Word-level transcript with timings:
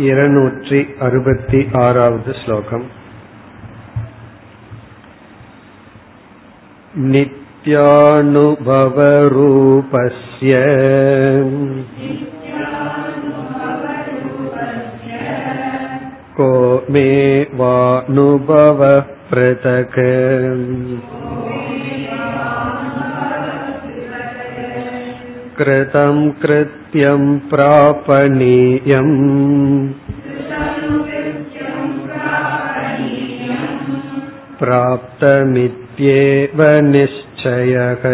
இருநூற்றி 0.00 0.78
अरुपति 1.02 1.60
आरावद् 1.76 2.30
श्लोकम् 2.38 2.86
नित्यानुभवरूपस्य 8.84 10.54
को 16.36 16.50
मे 16.90 17.08
वानुभवः 17.54 19.00
पृथक् 19.30 19.98
कृतं 25.58 26.16
कृत्यं 26.42 27.22
प्रापणीयम् 27.50 29.14
प्राप्तमित्येव 34.60 36.60
निश्चयः 36.92 38.04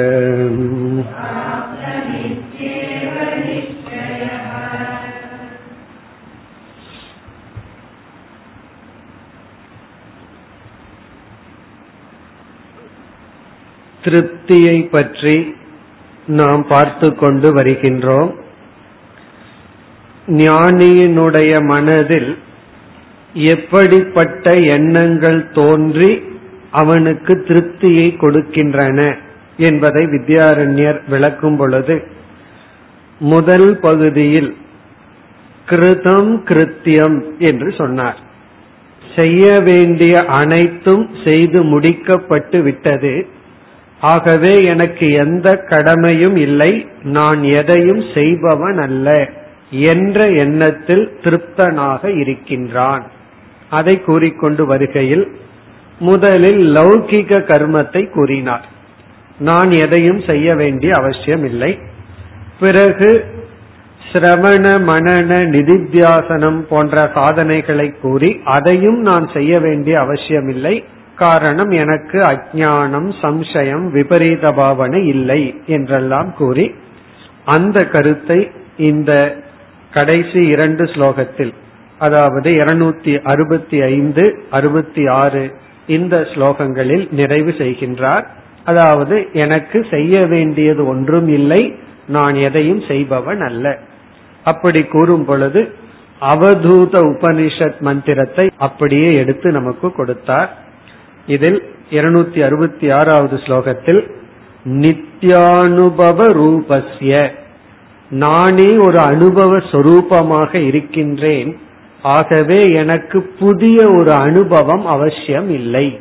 திருப்தியை 14.04 14.76
பற்றி 14.94 15.34
நாம் 16.27 16.67
பார்த்து 16.67 17.15
கொண்டு 17.15 17.55
வருகின்றோம். 17.55 18.33
ஞானியினுடைய 20.27 21.63
மனதில் 21.63 22.37
எப்படிப்பட்ட 23.33 24.55
எண்ணங்கள் 24.55 25.51
தோன்றி 25.51 26.23
அவனுக்கு 26.71 27.43
திருப்தியை 27.47 28.07
கொடுக்கின்றன 28.17 29.17
என்பதை 29.57 30.05
வித்யாரண்யர் 30.05 30.99
விளக்கும் 31.07 31.57
பொழுது 31.57 32.03
முதல் 33.19 33.79
பகுதியில் 33.79 34.57
கிருதம் 35.69 36.31
கிருத்தியம் 36.43 37.37
என்று 37.37 37.71
சொன்னார். 37.71 38.17
செய்ய 39.15 39.59
வேண்டிய 39.59 40.25
அனைத்தும் 40.25 41.09
செய்து 41.25 41.63
முடிக்கப்பட்டு 41.63 42.61
விட்டது. 42.61 43.27
ஆகவே 43.99 44.63
எனக்கு 44.63 45.11
எந்த 45.11 45.55
கடமையும் 45.55 46.35
இல்லை 46.35 46.87
நான் 47.03 47.43
எதையும் 47.43 48.03
செய்பவன் 48.13 48.77
அல்ல 48.77 49.29
என்ற 49.69 50.29
எண்ணத்தில் 50.29 51.19
திருப்தனாக 51.23 52.17
இருக்கின்றான். 52.17 53.03
அதை 53.69 54.01
கூறிக்கொண்டு 54.01 54.65
வருகையில் 54.65 55.31
முதலில் 55.99 56.75
லௌகிக 56.75 57.39
கர்மத்தை 57.39 58.09
கூறினார். 58.09 58.65
நான் 59.39 59.71
எதையும் 59.71 60.21
செய்ய 60.21 60.55
வேண்டிய 60.55 60.95
அவசியம் 60.95 61.45
இல்லை. 61.45 61.79
பிறகு 62.59 63.25
சிரவண 64.13 64.65
மனன 64.81 65.31
நிதித்தியாசனம் 65.43 66.59
போன்ற 66.59 67.11
சாதனைகளை 67.13 67.93
கூறி 68.01 68.41
அதையும் 68.43 69.01
நான் 69.01 69.29
செய்ய 69.33 69.59
வேண்டிய 69.59 69.99
அவசியமில்லை 69.99 70.83
காரணம் 71.15 71.71
எனக்கு 71.71 72.19
அஜானம் 72.21 73.09
சம்சயம் 73.21 73.85
விபரீத 73.91 74.51
பாவனை 74.51 75.07
இல்லை 75.07 75.41
என்றெல்லாம் 75.65 76.33
கூறி 76.33 76.75
அந்த 77.45 77.85
கருத்தை 77.85 78.51
இந்த 78.77 79.41
கடைசி 79.91 80.47
இரண்டு 80.47 80.83
ஸ்லோகத்தில் 80.83 81.53
அதாவது 81.99 82.51
இருநூத்தி 82.51 83.21
அறுபத்தி 83.23 83.81
ஐந்து 83.81 84.23
அறுபத்தி 84.49 85.07
ஆறு 85.07 85.43
இந்த 85.87 86.27
ஸ்லோகங்களில் 86.33 87.11
நிறைவு 87.11 87.51
செய்கின்றார். 87.51 88.25
அதாவது 88.63 89.27
எனக்கு 89.33 89.85
செய்ய 89.89 90.25
வேண்டியது 90.25 90.87
ஒன்றும் 90.87 91.27
இல்லை 91.27 91.75
நான் 92.07 92.35
எதையும் 92.35 92.81
செய்பவன் 92.87 93.41
அல்ல. 93.41 93.79
அப்படி 94.43 94.83
கூறும் 94.83 95.25
பொழுது 95.25 95.73
அவதூத 96.21 96.93
உபனிஷத் 97.11 97.79
மந்திரத்தை 97.79 98.51
அப்படியே 98.57 99.15
எடுத்து 99.15 99.51
நமக்கு 99.51 99.91
கொடுத்தார். 99.91 100.49
இதில் 101.27 101.63
இருநூத்தி 101.89 102.43
அறுபத்தி 102.43 102.89
ஆறாவது 102.89 103.35
ஸ்லோகத்தில் 103.35 104.11
நித்யானுபவ 104.65 106.19
ரூபஸ்ய 106.31 107.29
நானே 108.09 108.77
ஒரு 108.77 108.99
அனுபவ 108.99 109.57
சொரூபமாக 109.57 110.55
இருக்கின்றேன். 110.55 111.57
ஆகவே 112.01 112.71
எனக்கு 112.73 113.21
புதிய 113.21 113.89
ஒரு 113.89 114.11
அனுபவம் 114.13 114.85
அவசியம் 114.85 115.49
இல்லை. 115.49 115.99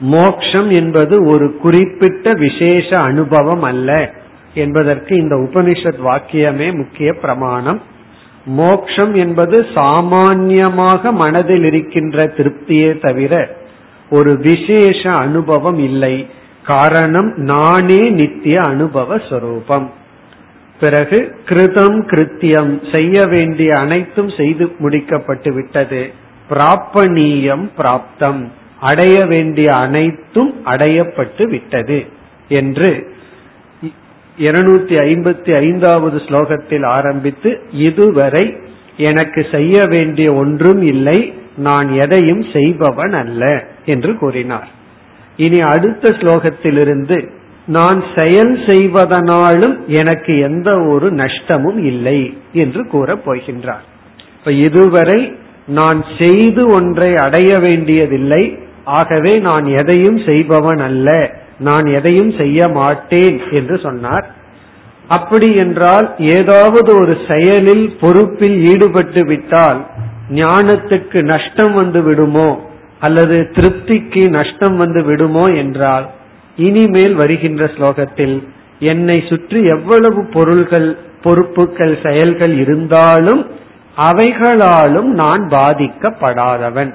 மோக்ஷம் 0.00 0.70
என்பது 0.70 1.24
ஒரு 1.24 1.56
குறிப்பிட்ட 1.56 2.34
விசேஷ 2.34 2.96
அனுபவம் 2.96 3.62
அல்ல 3.62 4.12
என்பதற்கு 4.54 5.16
இந்த 5.16 5.36
உபனிஷத் 5.36 6.00
வாக்கியமே 6.04 6.76
முக்கிய 6.76 7.12
பிரமாணம். 7.12 7.82
மோக்ஷம் 8.44 9.14
என்பது 9.14 9.66
சாமான்யமாக 9.74 11.12
மனதில் 11.12 11.64
இருக்கின்ற 11.64 12.24
திருப்தியே 12.26 13.00
தவிர 13.00 13.58
ஒரு 14.10 14.32
விசேஷ 14.38 15.10
அனுபவம் 15.10 15.78
இல்லை. 15.78 16.26
காரணம் 16.66 17.30
நானே 17.36 18.10
நித்திய 18.10 18.60
அனுபவ 18.60 19.18
ஸ்வரூபம் 19.18 19.90
பிறகு 20.80 21.18
கிருதம் 21.46 21.98
கிருத்தியம் 22.10 22.92
செய்ய 22.92 23.26
வேண்டிய 23.26 23.70
அனைத்தும் 23.78 24.30
செய்து 24.36 24.64
முடிக்கப்பட்டு 24.80 25.50
விட்டது. 25.54 26.10
பிராப்பணியம் 26.50 27.66
பிராப்தம். 27.78 28.42
அடைய 28.80 29.16
வேண்டிய 29.24 29.68
அனைத்தும் 29.76 30.52
அடையப்பட்டு 30.64 31.44
விட்டது 31.48 31.98
என்று 32.48 32.90
இருநூத்தி 34.38 34.94
ஐம்பத்தி 35.06 35.50
ஐந்தாவது 35.54 36.16
ஸ்லோகத்தில் 36.16 36.86
ஆரம்பித்து 36.86 37.50
இதுவரை 37.72 38.56
எனக்கு 38.96 39.46
செய்ய 39.52 39.84
வேண்டிய 39.88 40.32
ஒன்றும் 40.32 40.82
இல்லை. 40.82 41.34
நான் 41.60 41.88
எதையும் 41.98 42.42
செய்பவன் 42.52 43.14
அல்ல 43.22 43.44
என்று 43.84 44.12
கூறினார். 44.18 44.70
இனி 45.36 45.60
அடுத்த 45.72 46.08
ஸ்லோகத்திலிருந்து 46.20 47.18
நான் 47.66 48.00
செயல் 48.16 48.54
செய்வதனாலும் 48.66 49.76
எனக்கு 50.00 50.32
எந்த 50.38 50.70
ஒரு 50.92 51.08
நஷ்டமும் 51.12 51.80
இல்லை 51.84 52.20
என்று 52.52 52.82
கூறப் 52.86 53.24
போகின்றார். 53.26 53.84
இப்ப 54.38 54.52
இதுவரை 54.66 55.20
நான் 55.66 56.00
செய்து 56.18 56.62
ஒன்றை 56.68 57.10
அடைய 57.16 57.50
வேண்டியதில்லை. 57.58 58.42
ஆகவே 58.98 59.32
நான் 59.48 59.66
எதையும் 59.80 60.18
செய்பவன் 60.26 60.82
அல்ல 60.88 61.08
நான் 61.58 61.86
எதையும் 61.98 62.32
செய்ய 62.38 62.68
மாட்டேன் 62.68 63.38
என்று 63.50 63.76
சொன்னார். 63.78 64.26
அப்படி 65.08 65.48
என்றால் 65.54 66.06
ஏதாவது 66.18 66.90
ஒரு 67.00 67.14
செயலில் 67.28 67.86
பொறுப்பில் 68.00 68.58
ஈடுபட்டு 68.72 69.22
விட்டால் 69.26 69.80
ஞானத்துக்கு 70.38 71.18
நஷ்டம் 71.32 71.74
வந்து 71.80 72.00
விடுமோ 72.02 72.48
அல்லது 73.06 73.36
திருப்திக்கு 73.56 74.22
நஷ்டம் 74.38 74.76
வந்து 74.76 75.00
விடுமோ 75.02 75.44
என்றால் 75.62 76.06
இனிமேல் 76.58 77.14
வருகின்ற 77.14 77.64
ஸ்லோகத்தில் 77.74 78.36
என்னை 78.92 79.16
சுற்றி 79.30 79.60
எவ்வளவு 79.74 80.20
பொருள்கள் 80.34 80.88
பொறுப்புகள் 81.24 81.94
செயல்கள் 82.04 82.54
இருந்தாலும் 82.58 83.42
அவைகளாலும் 84.08 85.10
நான் 85.22 85.42
பாதிக்கப்படாதவன். 85.56 86.90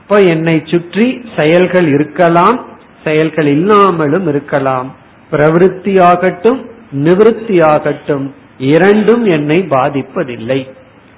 இப்போ 0.00 0.16
என்னை 0.34 0.56
சுற்றி 0.72 1.06
செயல்கள் 1.38 1.88
இருக்கலாம் 1.96 2.58
செயல்கள் 3.04 3.48
இல்லாமலும் 3.56 4.26
இருக்கலாம். 4.32 4.88
பிரவருத்தியாகட்டும் 5.32 6.60
நிவிருத்தியாகட்டும் 7.06 8.26
இரண்டும் 8.72 9.24
என்னை 9.36 9.58
பாதிப்பதில்லை. 9.74 10.60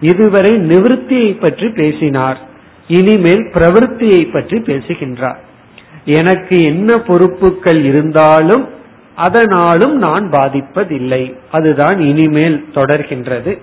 இதுவரை 0.02 0.52
நிவிருத்தியை 0.70 1.32
பற்றி 1.40 1.68
பேசினார் 1.72 2.40
இனிமேல் 2.90 3.44
பிரவருத்தியை 3.54 4.22
பற்றி 4.32 4.58
பேசுகின்றார் 4.62 5.42
எனக்கு 6.12 6.56
என்ன 6.64 6.92
பொறுப்புகள் 7.02 7.82
இருந்தாலும் 7.84 8.64
அதனாலும் 9.18 9.96
நான் 9.98 10.26
பாதிப்பதில்லை 10.32 11.24
அதுதான் 11.52 12.00
இனிமேல் 12.02 12.58
தொடர்கின்றது 12.74 13.54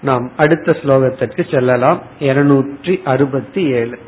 நாம் 0.00 0.24
அடுத்த 0.36 0.74
ஸ்லோகத்திற்கு 0.80 1.42
செல்லலாம் 1.50 2.00
இருநூற்றி 2.20 2.94
அறுபத்தி 3.04 3.62
ஏழு 3.72 3.98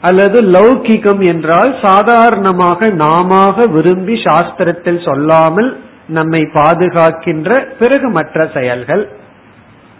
அல்லது 0.00 0.42
லௌகிகம் 0.42 1.26
என்றால் 1.26 1.76
சாதாரணமாக 1.82 2.88
நாம 2.88 3.52
விரும்பி 3.66 4.14
சாஸ்திரத்தில் 4.14 5.04
சொல்லாமல் 5.04 5.76
நம்மை 6.08 6.48
பாதுகாக்கின்ற 6.52 7.66
பிறகு 7.78 8.08
மற்ற 8.08 8.50
செயல்கள் 8.54 9.08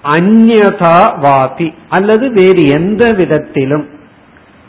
அந்யதா 0.04 0.98
வாபி 1.22 1.74
அல்லது 1.88 2.32
வேறு 2.32 2.66
எந்த 2.66 3.12
விதத்திலும். 3.12 3.88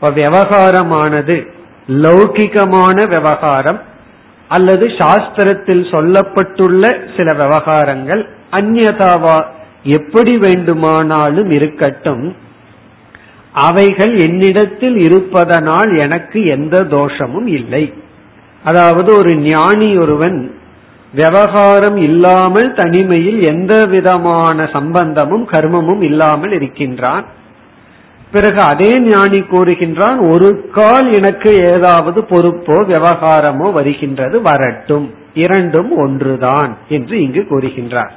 விவகாரமானது 0.01 1.57
லௌகிகமான 1.90 3.08
விவகாரம் 3.08 3.80
அல்லது 4.48 4.86
சாஸ்திரத்தில் 4.88 5.86
சொல்லப்பட்டுள்ள 5.92 6.84
சில 7.18 7.34
விவகாரங்கள் 7.34 8.28
அந்நதாவா 8.52 9.46
எப்படி 9.84 10.38
வேண்டுமானாலும் 10.38 11.50
இருக்கட்டும் 11.50 12.36
அவைகள் 13.54 14.18
என்னிடத்தில் 14.18 14.98
இருப்பதனால் 14.98 15.98
எனக்கு 15.98 16.46
எந்த 16.46 16.84
தோஷமும் 16.84 17.48
இல்லை. 17.48 17.94
அதாவது 18.64 19.18
ஒரு 19.18 19.36
ஞானி 19.36 19.98
ஒருவன் 19.98 20.56
விவகாரம் 21.14 21.98
இல்லாமல் 21.98 22.74
தனிமையில் 22.74 23.40
எந்த 23.42 23.86
விதமான 23.86 24.70
சம்பந்தமும் 24.74 25.48
கர்மமும் 25.52 26.02
இல்லாமல் 26.02 26.52
இருக்கின்றான். 26.52 27.26
பிறகு 28.31 28.62
அதே 28.62 29.00
ஞானி 29.00 29.40
கூறுகின்றான் 29.40 30.30
ஒரு 30.30 30.70
கால் 30.74 31.14
எனக்கு 31.14 31.56
ஏதாவது 31.56 32.22
பொறுப்போ 32.22 32.76
விவகாரமோ 32.88 33.72
வருகின்றது 33.72 34.42
வரட்டும். 34.42 35.14
இரண்டும் 35.34 35.98
ஒன்றுதான் 35.98 36.78
என்று 36.90 37.22
இங்கு 37.22 37.46
கூறுகின்றார். 37.50 38.10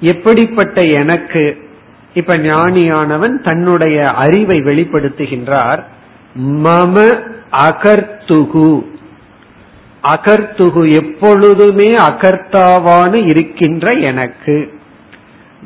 எப்படிப்பட்ட 0.00 0.82
எனக்கு 0.82 1.68
இப்ப 2.14 2.36
ஞானியானவன் 2.36 3.42
தன்னுடைய 3.42 4.02
அறிவை 4.02 4.58
வெளிப்படுத்துகின்றார் 4.58 5.82
மம 6.40 7.24
அகர்த்துகு. 7.52 8.84
அகர்த்துகு 10.08 10.94
எப்பொழுதுமே 10.94 11.96
அகர்த்தாவான 11.96 13.26
இருக்கின்ற 13.26 13.90
எனக்கு. 13.90 14.75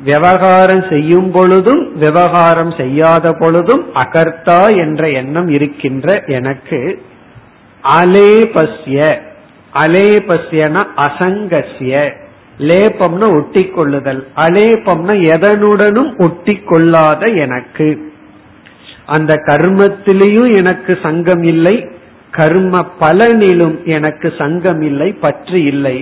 விவகாரம் 0.03 0.83
செய்யும் 0.89 1.31
பொழுதும் 1.31 1.97
விவகாரம் 1.97 2.73
செய்யாத 2.77 3.33
பொழுதும் 3.33 3.83
அகர்த்தா 3.93 4.77
என்ற 4.77 5.09
எண்ணம் 5.09 5.49
இருக்கின்ற 5.49 6.23
எனக்கு 6.27 7.01
அலேபஸ்ய. 7.83 9.17
அலேபஸ்யன 9.73 10.85
அசங்கசிய 10.95 12.13
லேபம்னா 12.59 13.35
ஒட்டி 13.35 13.65
கொள்ளுதல் 13.65 14.27
அலேபம்னா 14.35 15.13
எதனுடனும் 15.33 16.21
ஒட்டி 16.21 16.55
கொள்ளாத 16.55 17.31
எனக்கு. 17.33 18.11
அந்த 19.05 19.33
கர்மத்திலேயும் 19.35 20.53
எனக்கு 20.53 20.97
சங்கம் 21.03 21.43
இல்லை. 21.43 21.87
கர்ம 22.31 22.85
பலனிலும் 22.99 23.83
எனக்கு 23.83 24.33
சங்கம் 24.37 24.81
இல்லை 24.81 25.11
பற்று 25.11 25.63
இல்லை. 25.63 25.97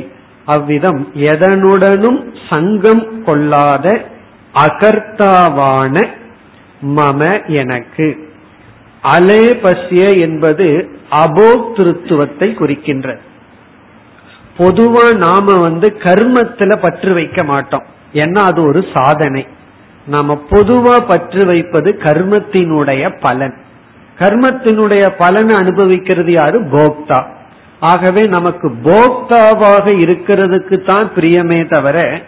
அவ்விதம் 0.49 1.11
எதனுடனும் 1.13 2.19
சங்கம் 2.49 3.23
கொள்ளாத 3.23 4.05
அகர்த்தாவான 4.53 6.07
மம 6.95 7.45
எனக்கு. 7.47 8.29
அலேபஸ்ய 9.03 10.19
என்பது 10.19 10.89
அபோக்திருத்துவத்தை 11.11 12.53
குறிக்கின்ற. 12.53 13.17
பொதுவா 14.57 15.15
நாம 15.15 15.61
வந்து 15.61 15.97
கர்மத்துல 15.99 16.75
பற்று 16.75 17.13
வைக்க 17.13 17.43
மாட்டோம். 17.43 17.85
ஏன்னா 18.13 18.37
அது 18.37 18.61
ஒரு 18.63 18.85
சாதனை. 18.93 19.47
நாம 20.07 20.41
பொதுவா 20.49 21.07
பற்று 21.07 21.45
வைப்பது 21.45 21.99
கர்மத்தினுடைய 22.03 23.17
பலன். 23.21 23.53
கர்மத்தினுடைய 24.19 25.11
பலனை 25.17 25.55
அனுபவிக்கிறது 25.55 26.31
யாரு? 26.31 26.61
போக்தா. 26.61 27.23
ஆகவே 27.81 28.23
நமக்கு 28.27 28.67
போக்தாவாக 28.67 29.85
இருக்கிறதுக்கு 30.03 30.85
தான் 30.85 31.07
பிரியமே 31.15 31.67
தவிர 31.67 32.21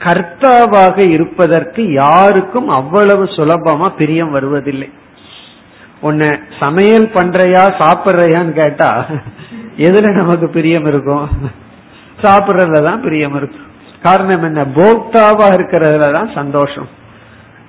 கர்த்தாவாக 0.00 0.96
இருப்பதற்கு 1.12 1.92
யாருக்கும் 1.92 2.68
அவ்வளவு 2.68 3.24
சுலபமா 3.24 3.88
பிரியம் 3.98 4.30
வருவதில்லை. 4.30 4.88
உன்ன 6.00 6.40
சமையல் 6.60 7.06
பண்றையா 7.14 7.62
சாப்பிட்றையான்னு 7.82 8.52
கேட்டா 8.52 8.90
எதுல 9.76 10.12
நமக்கு 10.12 10.48
பிரியம் 10.48 10.86
இருக்கும்? 10.86 11.28
சாப்பிட்றதுலதான் 12.22 13.00
பிரியம் 13.00 13.34
இருக்கும். 13.34 13.66
காரணம் 14.02 14.42
என்ன? 14.42 14.64
போக்தாவா 14.64 15.46
இருக்கிறதுல 15.56 16.12
தான் 16.12 16.30
சந்தோஷம். 16.34 16.88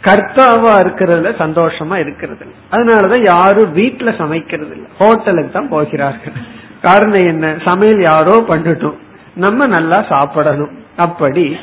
கர்த்தாவா 0.04 0.74
இருக்கிறதுல 0.84 1.32
சந்தோஷமா 1.40 1.96
இருக்கிறது. 1.96 2.46
அதனாலதான் 2.72 3.24
யாரும் 3.34 3.74
வீட்டுல 3.74 4.18
சமைக்கிறது 4.18 4.74
இல்லை 4.76 4.90
ஹோட்டலுக்கு 4.98 5.52
தான் 5.52 5.70
போகிறார்கள். 5.70 6.38
காரணம் 6.82 7.28
என்ன? 7.28 7.56
சமையல் 7.66 8.02
யாரோ 8.02 8.44
பண்ணட்டும். 8.48 8.94
நம்ம 9.36 9.68
நல்லா 9.68 10.06
சாப்பிடணும். 10.10 10.70
அப்படி 10.98 11.56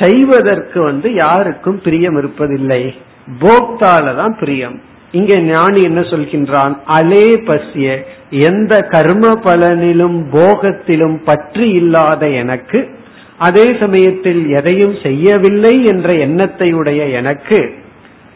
செய்வதற்கு 0.00 0.82
வந்து 0.82 1.14
யாருக்கும் 1.14 1.80
பிரியம் 1.84 2.16
இருப்பதில்லை. 2.16 2.94
போக்தால 3.40 4.16
தான் 4.16 4.36
பிரியம். 4.38 4.80
இங்க 5.12 5.36
ஞானி 5.36 5.80
என்ன 5.82 6.00
சொல்கின்றான்? 6.00 6.76
அலே 6.86 7.26
பசிய 7.46 8.04
எந்த 8.30 8.80
கர்ம 8.80 9.28
பலனிலும் 9.44 10.24
போகத்திலும் 10.30 11.24
பற்றி 11.24 11.70
இல்லாத 11.70 12.28
எனக்கு 12.28 13.00
அதே 13.38 13.76
சமயத்தில் 13.80 14.48
எதையும் 14.48 14.96
செய்யவில்லை 15.02 15.84
என்ற 15.84 16.14
எண்ணத்தை 16.14 16.72
உடைய 16.72 17.04
எனக்கு 17.04 17.74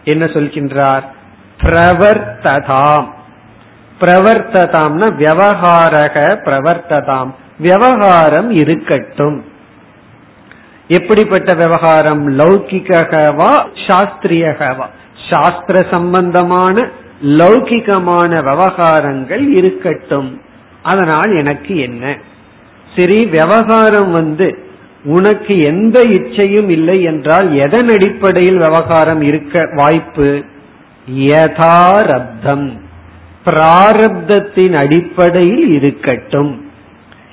என்ன 0.04 0.25
சொல்கின்றார்? 0.25 1.02
பிரவர்த்ததாம். 1.62 3.06
பிரவர்த்ததாம்னா 4.00 5.14
விவகாரக 5.14 6.38
பிரவர்த்ததாம். 6.44 7.34
விவகாரம் 7.58 8.50
இருக்கட்டும். 8.50 9.44
எப்படிப்பட்ட 10.88 11.54
விவகாரம்? 11.54 12.38
லௌகிகவா 12.38 13.66
சாஸ்திரியகவா. 13.86 14.86
சாஸ்திர 15.30 15.86
சம்பந்தமான 15.90 16.88
லௌகிகமான 17.22 18.42
விவகாரங்கள் 18.42 19.48
இருக்கட்டும். 19.48 20.40
அதனால் 20.82 21.36
எனக்கு 21.36 21.76
என்ன? 21.76 22.16
சரி 22.96 23.26
விவகாரம் 23.26 24.10
வந்து 24.10 24.58
உனக்கு 25.04 25.58
எந்த 25.58 26.00
இச்சையும் 26.00 26.68
இல்லை 26.68 27.02
என்றால் 27.02 27.54
எதன் 27.54 27.88
அடிப்படையில் 27.88 28.58
விவகாரம் 28.58 29.22
இருக்க 29.22 29.68
வாய்ப்பு? 29.74 30.44
யதாரப்தம். 31.06 32.84
பிராரப்தத்தின் 33.46 34.76
அடிப்படையில் 34.82 35.72
இருக்கட்டும். 35.72 36.70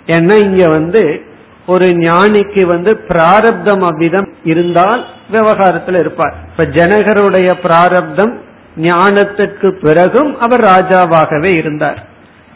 ஏன்னா 0.05 0.35
இங்க 0.43 0.67
வந்து 0.67 1.21
ஒரு 1.65 1.85
ஞானிக்கு 1.85 2.65
வந்து 2.65 2.97
பிராரப்தம் 2.97 3.81
அவ்விதம் 3.81 4.29
இருந்தால் 4.43 5.05
விவகாரத்தில் 5.29 5.95
இருப்பார். 5.95 6.35
இப்ப 6.51 6.63
ஜனகருடைய 6.63 7.49
பிராரப்தம் 7.61 8.33
ஞானத்திற்கு 8.77 9.69
பிறகும் 9.71 10.39
அவர் 10.39 10.61
ராஜாவாகவே 10.61 11.51
இருந்தார். 11.55 11.99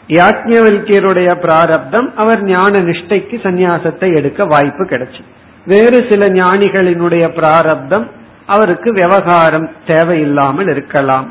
யாக்ஞவல்கியருடைய 0.08 1.30
பிராரப்தம் 1.34 2.12
அவர் 2.16 2.42
ஞான 2.42 2.78
நிஷ்டைக்கு 2.78 3.36
சந்நியாசத்தை 3.42 4.16
எடுக்க 4.16 4.44
வாய்ப்பு 4.44 4.84
கிடைச்சு. 4.84 5.22
வேறு 5.66 6.06
சில 6.10 6.26
ஞானிகளினுடைய 6.26 7.28
பிராரப்தம் 7.28 8.06
அவருக்கு 8.46 8.92
விவகாரம் 8.92 9.70
தேவையில்லாமல் 9.86 10.68
இருக்கலாம். 10.68 11.26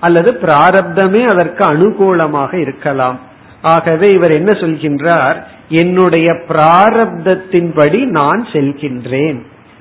அல்லது 0.00 0.38
பிராரப்தமே 0.42 1.22
அதற்கு 1.24 1.64
அனுகூலமாக 1.64 2.54
இருக்கலாம். 2.54 3.18
ஆகவே 3.62 4.08
இவர் 4.08 4.30
என்ன 4.30 4.52
சொல்கின்றார்? 4.52 5.36
என்னுடைய 5.68 6.32
பிராரப்தத்தின்படி 6.48 8.04
நான் 8.04 8.46
செல்கின்றேன். 8.52 9.40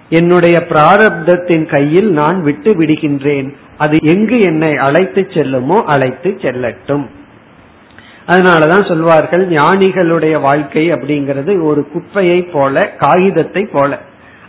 என்னுடைய 0.09 0.63
பிராரப்தத்தின் 0.69 1.65
கையில் 1.65 2.09
நான் 2.11 2.43
விட்டு 2.43 2.73
விடுகின்றேன். 2.73 3.53
அது 3.77 3.97
எங்கு 4.01 4.39
என்னை 4.39 4.77
அழைத்து 4.77 5.27
செல்லுமோ 5.29 5.83
அழைத்து 5.83 6.29
செல்லட்டும். 6.41 7.05
அதனாலதான் 8.27 8.87
சொல்வார்கள் 8.87 9.49
ஞானிகளுடைய 9.49 10.41
வாழ்க்கை 10.41 10.91
அப்படிங்கிறது 10.91 11.63
ஒரு 11.63 11.87
குப்பையை 11.91 12.41
போல 12.41 12.93
காகிதத்தை 12.97 13.65
போல. 13.65 13.99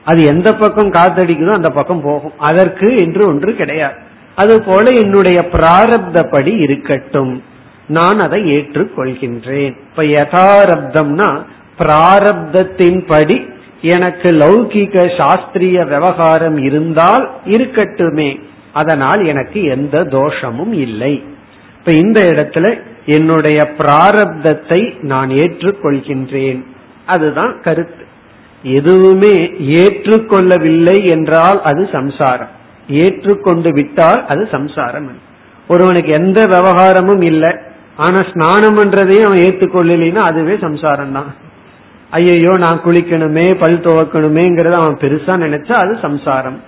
அது 0.05 0.23
எந்த 0.25 0.53
பக்கம் 0.53 0.93
காத்தடிக்குதோ 0.93 1.55
அந்த 1.55 1.71
பக்கம் 1.71 2.03
போகும். 2.03 2.33
அதற்கு 2.39 2.97
என்று 2.97 3.27
ஒன்று 3.27 3.55
கிடையாது. 3.55 4.09
அது 4.41 4.63
போல 4.63 4.91
என்னுடைய 5.01 5.39
பிராரப்தப்படி 5.53 6.61
இருக்கட்டும். 6.61 7.43
நான் 7.87 8.19
அதை 8.19 8.41
ஏற்றுக்கொள்கின்றேன். 8.43 9.75
இப்ப 9.89 10.03
யதாரப்தம்னா 10.03 11.29
பிராரப்தத்தின்படி 11.79 13.37
எனக்கு 13.81 14.29
லௌகிக 14.33 15.05
சாஸ்திரிய 15.19 15.79
விவகாரம் 15.89 16.57
இருந்தால் 16.57 17.31
இருக்கட்டுமே. 17.45 18.31
அதனால் 18.73 19.27
எனக்கு 19.27 19.63
எந்த 19.63 20.05
தோஷமும் 20.05 20.73
இல்லை. 20.73 21.23
இப்ப 21.79 21.93
இந்த 21.93 22.21
இடத்துல 22.21 22.67
என்னுடைய 23.07 23.59
பிராரப்தத்தை 23.79 24.81
நான் 25.01 25.29
ஏற்றுக்கொள்கின்றேன். 25.29 26.63
அதுதான் 27.07 27.61
கருத்து. 27.63 28.05
எதுவுமே 28.63 29.35
ஏற்றுக்கொள்ளவில்லை 29.83 30.99
என்றால் 31.11 31.63
அது 31.63 31.89
சம்சாரம். 31.93 32.59
ஏற்றுக்கொண்டு 32.89 33.71
விட்டால் 33.73 34.27
அது 34.27 34.49
சம்சாரம். 34.51 35.11
ஒருவனுக்கு 35.69 36.13
எந்த 36.15 36.47
விவகாரமும் 36.47 37.23
இல்லை. 37.23 37.51
ஆனா 37.97 38.21
ஸ்நானம் 38.33 38.77
பண்றதையும் 38.77 39.27
அவன் 39.29 39.45
ஏற்றுக்கொள்ளலைன்னா 39.47 40.23
அதுவே 40.31 40.57
சம்சாரம் 40.57 41.13
தான் 41.13 41.31
ஐயையோ 42.11 42.53
நான் 42.59 42.81
குளிக்கணுமே 42.85 43.55
பல் 43.59 43.83
துவக்கணுமேங்கிறத 43.87 44.73
அவன் 44.73 44.97
பெருசா 45.03 45.35
நினைச்சா 45.47 45.73
அது 45.73 45.99
சம்சாரம். 46.03 46.59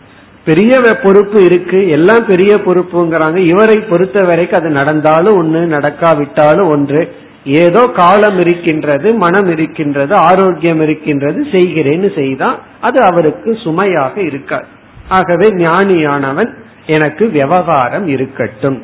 பெரிய 0.45 0.73
பொறுப்பு 1.03 1.45
இருக்கு. 1.45 1.89
எல்லாம் 1.89 2.27
பெரிய 2.27 2.53
பொறுப்புங்கிறாங்க. 2.55 3.37
இவரை 3.37 3.81
பொறுத்த 3.81 4.27
வரைக்கும் 4.27 4.61
அது 4.61 4.71
நடந்தாலும் 4.71 5.37
ஒன்று 5.37 5.61
நடக்காவிட்டாலும் 5.67 6.69
ஒன்று. 6.69 7.15
ஏதோ 7.45 7.87
காலம் 7.87 8.39
இருக்கின்றது 8.39 9.15
மனம் 9.15 9.51
இருக்கின்றது 9.51 10.15
ஆரோக்கியம் 10.15 10.83
இருக்கின்றது 10.83 11.47
செய்கிறேன்னு 11.53 12.15
செய்தா 12.15 12.59
அது 12.81 13.03
அவருக்கு 13.03 13.59
சுமையாக 13.65 14.21
இருக்காது. 14.21 14.67
ஆகவே 15.09 15.49
ஞானியானவன் 15.49 16.55
எனக்கு 16.87 17.31
விவகாரம் 17.31 18.07
இருக்கட்டும். 18.07 18.83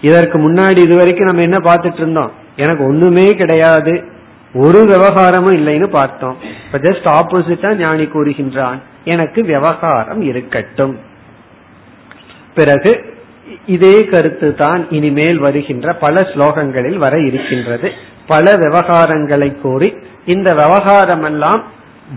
இதற்கு 0.00 0.38
முன்னாடி 0.38 0.76
இதுவரைக்கும் 0.76 1.26
நம்ம 1.26 1.42
என்ன 1.42 1.58
பார்த்துட்டு 1.58 1.94
இருந்தோம்? 1.94 2.32
எனக்கு 2.56 2.84
ஒண்ணுமே 2.84 3.26
கிடையாது. 3.26 4.04
ஒரு 4.54 4.84
விவகாரமும் 4.84 5.52
இல்லைன்னு 5.52 5.86
பார்த்தோம். 5.86 6.36
இப்ப 6.66 6.78
ஜஸ்ட் 6.78 7.20
ஆப்போசிட்டா 7.20 7.74
ஞானி 7.74 8.04
கூறுகின்றான். 8.04 8.78
எனக்கு 9.04 9.42
விவகாரம் 9.42 10.22
இருக்கட்டும். 10.22 10.98
பிறகு 12.54 13.14
இதே 13.66 14.04
கருத்து 14.04 14.54
தான் 14.54 14.90
இனிமேல் 14.90 15.38
வருகின்ற 15.38 15.92
பல 15.92 16.20
ஸ்லோகங்களில் 16.20 16.96
வர 16.96 17.20
இருக்கின்றது. 17.20 17.92
பல 18.26 18.52
விவகாரங்களை 18.52 19.60
கூறி 19.60 19.96
இந்த 20.26 20.54
விவகாரம் 20.54 21.22
எல்லாம் 21.22 21.62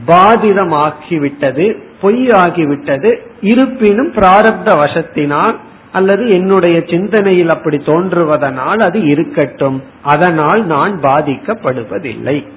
பாதிதமாகிவிட்டது 0.08 1.78
பொய் 2.02 2.28
ஆகிவிட்டது 2.28 3.16
இருப்பினும் 3.42 4.12
பிராரப்த 4.14 4.78
வசத்தினால் 4.78 5.56
அல்லது 5.92 6.30
என்னுடைய 6.30 6.84
சிந்தனையில் 6.90 7.50
அப்படி 7.50 7.78
தோன்றுவதனால் 7.78 8.80
அது 8.80 9.02
இருக்கட்டும். 9.02 9.84
அதனால் 10.02 10.66
நான் 10.66 11.00
பாதிக்கப்படுவதில்லை. 11.02 12.48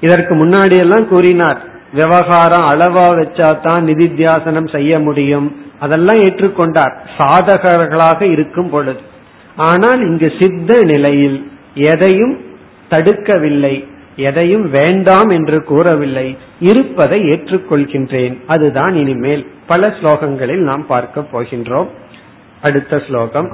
இதற்கு 0.00 0.34
முன்னாடி 0.34 0.78
எல்லாம் 0.78 1.08
கூறினார் 1.08 1.60
விவகாரம் 1.92 2.62
அளவா 2.62 3.06
வச்சா 3.10 3.60
தான் 3.60 3.84
நிதித்தியாசனம் 3.84 4.72
செய்ய 4.72 4.98
முடியும். 4.98 5.56
அதெல்லாம் 5.80 6.16
ஏற்றுக்கொண்டார். 6.16 6.92
சாதகர்களாக 7.18 8.22
இருக்கும் 8.22 8.70
பொழுது. 8.70 9.00
ஆனால் 9.56 10.00
இங்கு 10.00 10.32
சித்த 10.38 10.80
நிலையில் 10.82 11.50
எதையும் 11.74 12.40
தடுக்கவில்லை. 12.90 13.88
எதையும் 14.19 14.69
வேண்டாம் 14.69 15.29
என்று 15.29 15.63
கூறவில்லை 15.63 16.37
இருப்பதை 16.61 17.31
ஏற்றுக்கொள்கின்றேன் 17.31 18.37
அதுதான் 18.47 18.95
இனிமேல் 18.95 19.47
பல 19.67 19.93
ஸ்லோகங்களில் 19.99 20.63
நாம் 20.63 20.87
பார்க்க 20.87 21.25
போகின்றோம் 21.33 21.87
அடுத்த 22.61 23.01
ஸ்லோகம் 23.07 23.49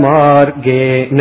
मार्गेण 0.03 1.21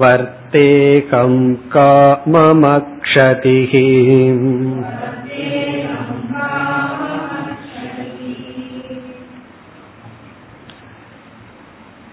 वर्तेकं 0.00 1.32
काममक्षतिः 1.74 3.72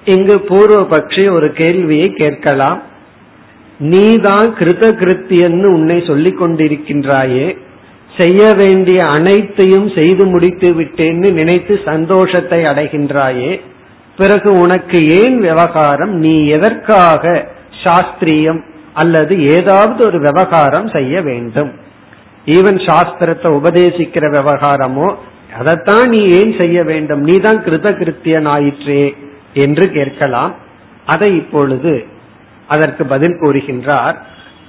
இங்கு 0.05 0.35
பூர்வபக்ஷி 0.49 1.23
ஒரு 1.35 1.47
கேள்வியை 1.53 2.09
கேட்கலாம் 2.13 2.81
நீதான் 3.85 4.49
கிருத 4.59 4.83
கிருத்தியன்னு 4.99 5.67
உன்னை 5.77 5.97
சொல்லிக் 6.09 6.39
கொண்டிருக்கின்றாயே 6.41 7.47
செய்ய 8.20 8.42
வேண்டிய 8.60 9.00
அனைத்தையும் 9.16 9.88
செய்து 9.98 10.24
முடித்து 10.32 10.70
விட்டேன்னு 10.78 11.28
நினைத்து 11.40 11.74
சந்தோஷத்தை 11.90 12.60
அடைகின்றாயே 12.70 13.52
பிறகு 14.18 14.50
உனக்கு 14.62 14.98
ஏன் 15.20 15.36
விவகாரம்? 15.46 16.12
நீ 16.24 16.34
எதற்காக 16.56 17.24
சாஸ்திரியம் 17.84 18.60
அல்லது 19.02 19.34
ஏதாவது 19.56 20.00
ஒரு 20.08 20.18
விவகாரம் 20.26 20.88
செய்ய 20.96 21.14
வேண்டும்? 21.28 21.70
ஈவன் 22.56 22.78
சாஸ்திரத்தை 22.88 23.48
உபதேசிக்கிற 23.58 24.26
விவகாரமோ 24.36 25.08
அதைத்தான் 25.60 26.06
நீ 26.14 26.20
ஏன் 26.40 26.52
செய்ய 26.60 26.78
வேண்டும்? 26.90 27.22
நீ 27.28 27.34
தான் 27.46 27.60
கிருத 27.66 27.88
கிருத்தியன் 28.00 28.48
ஆயிற்றே 28.54 29.04
என்று 29.64 29.84
கேட்கலாம். 29.96 30.52
அதை 31.14 31.30
இப்பொழுது 31.40 31.94
அதற்கு 32.74 33.02
பதில் 33.12 33.40
கூறுகின்றார் 33.42 34.16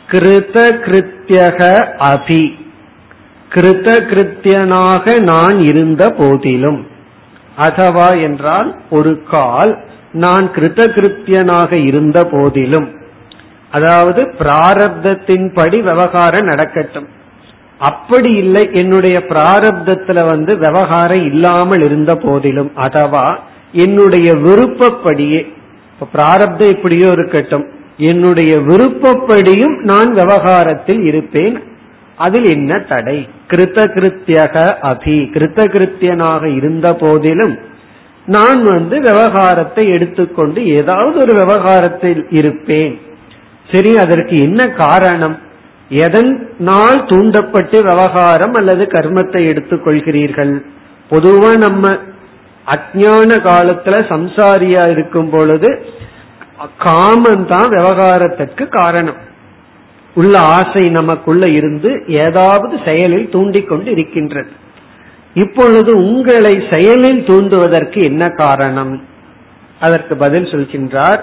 கிருத 0.10 0.58
கிருத்தியக 0.86 1.60
அபி. 2.14 2.44
கிருத 3.52 3.90
கிருத்தியனாக 4.10 5.22
நான் 5.22 5.60
இருந்த 5.60 6.10
போதிலும் 6.10 6.86
அதவா 7.58 8.22
என்றால் 8.22 8.70
ஒரு 8.90 9.24
கால் 9.30 9.84
நான் 10.12 10.46
கிருத 10.56 10.82
கிருத்தியனாக 10.96 11.72
இருந்த 11.86 12.28
போதிலும் 12.32 12.88
அதாவது 13.72 14.22
பிராரப்தத்தின்படி 14.40 15.78
விவகாரம் 15.82 16.46
நடக்கட்டும். 16.46 17.08
அப்படி 17.80 18.32
இல்லை 18.34 18.70
என்னுடைய 18.72 19.18
பிராரப்தத்துல 19.20 20.26
வந்து 20.26 20.58
விவகாரம் 20.58 21.24
இல்லாமல் 21.26 21.84
இருந்த 21.84 22.16
போதிலும் 22.16 22.72
அதவா 22.76 23.38
என்னுடைய 23.72 24.34
விருப்பப்படியே 24.36 25.42
இப்ப 25.92 26.08
பிராரப்தம் 26.14 26.70
இப்படியோ 26.70 27.08
இருக்கட்டும் 27.12 27.66
என்னுடைய 27.98 28.58
விருப்பப்படியும் 28.58 29.76
நான் 29.82 30.12
விவகாரத்தில் 30.14 31.02
இருப்பேன். 31.04 31.56
அதில் 32.26 32.48
என்ன 32.56 32.72
தடை? 32.90 33.18
கிருத்த 33.52 33.80
கிருத்தியக 33.96 34.56
அபி. 34.90 35.18
கிருத்த 35.36 35.60
கிருத்தியனாக 35.74 36.44
இருந்த 36.56 36.88
போதிலும் 36.94 37.56
நான் 38.26 38.60
வந்து 38.64 38.96
விவகாரத்தை 39.02 39.84
எடுத்துக்கொண்டு 39.90 40.60
ஏதாவது 40.78 41.16
ஒரு 41.20 41.34
விவகாரத்தில் 41.40 42.22
இருப்பேன். 42.32 42.94
சரி 43.72 43.92
அதற்கு 43.98 44.36
என்ன 44.38 44.62
காரணம்? 44.84 45.36
எதனால் 46.04 47.00
தூண்டப்பட்டு 47.06 47.78
விவகாரம் 47.84 48.54
அல்லது 48.54 48.84
கர்மத்தை 48.92 49.42
எடுத்துக்கொள்கிறீர்கள்? 49.52 50.54
பொதுவா 51.12 51.52
நம்ம 51.58 51.94
அஜான 52.68 53.30
காலத்துல 53.50 53.96
சம்சாரியா 54.12 54.84
இருக்கும் 54.92 55.30
பொழுது 55.30 55.70
காமன் 56.78 57.46
தான் 57.48 57.70
விவகாரத்திற்கு 57.70 58.66
காரணம். 58.80 59.20
உள்ள 60.14 60.40
ஆசை 60.40 60.82
நமக்குள்ள 60.90 61.50
இருந்து 61.50 62.04
ஏதாவது 62.08 62.80
செயலில் 62.88 63.30
தூண்டிக்கொண்டு 63.30 63.92
இருக்கின்றது 63.92 64.50
இப்பொழுது 65.34 65.98
உங்களை 65.98 66.64
செயலில் 66.72 67.26
தூண்டுவதற்கு 67.26 68.04
என்ன 68.04 68.30
காரணம்? 68.30 69.04
அதற்கு 69.80 70.16
பதில் 70.16 70.44
சொல்கின்றார் 70.44 71.20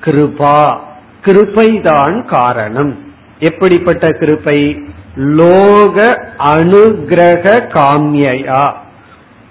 கிருபா. 0.00 0.78
கிருபைதான் 1.24 2.24
காரணம். 2.24 2.98
எப்படிப்பட்ட 3.38 4.08
கிருபை? 4.08 4.78
லோக 5.16 6.24
அனுகிரக 6.38 7.60
காமியா 7.74 8.72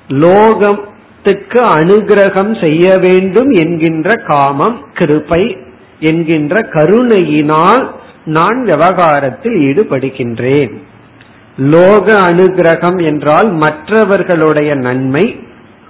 லோகத்துக்கு 0.09 1.59
அனுகிரகம் 1.59 2.61
செய்ய 2.61 2.97
வேண்டும் 2.97 3.49
என்கின்ற 3.49 4.15
காமம் 4.27 4.85
கிருபை 4.93 5.57
என்கின்ற 5.99 6.61
கருணையினால் 6.61 8.00
நான் 8.25 8.63
விவகாரத்தில் 8.63 9.53
ஈடுபடுகின்றேன். 9.53 10.77
லோக 11.57 12.27
அனுகிரகம் 12.31 13.05
என்றால் 13.05 13.51
மற்றவர்களுடைய 13.51 14.75
நன்மை 14.75 15.39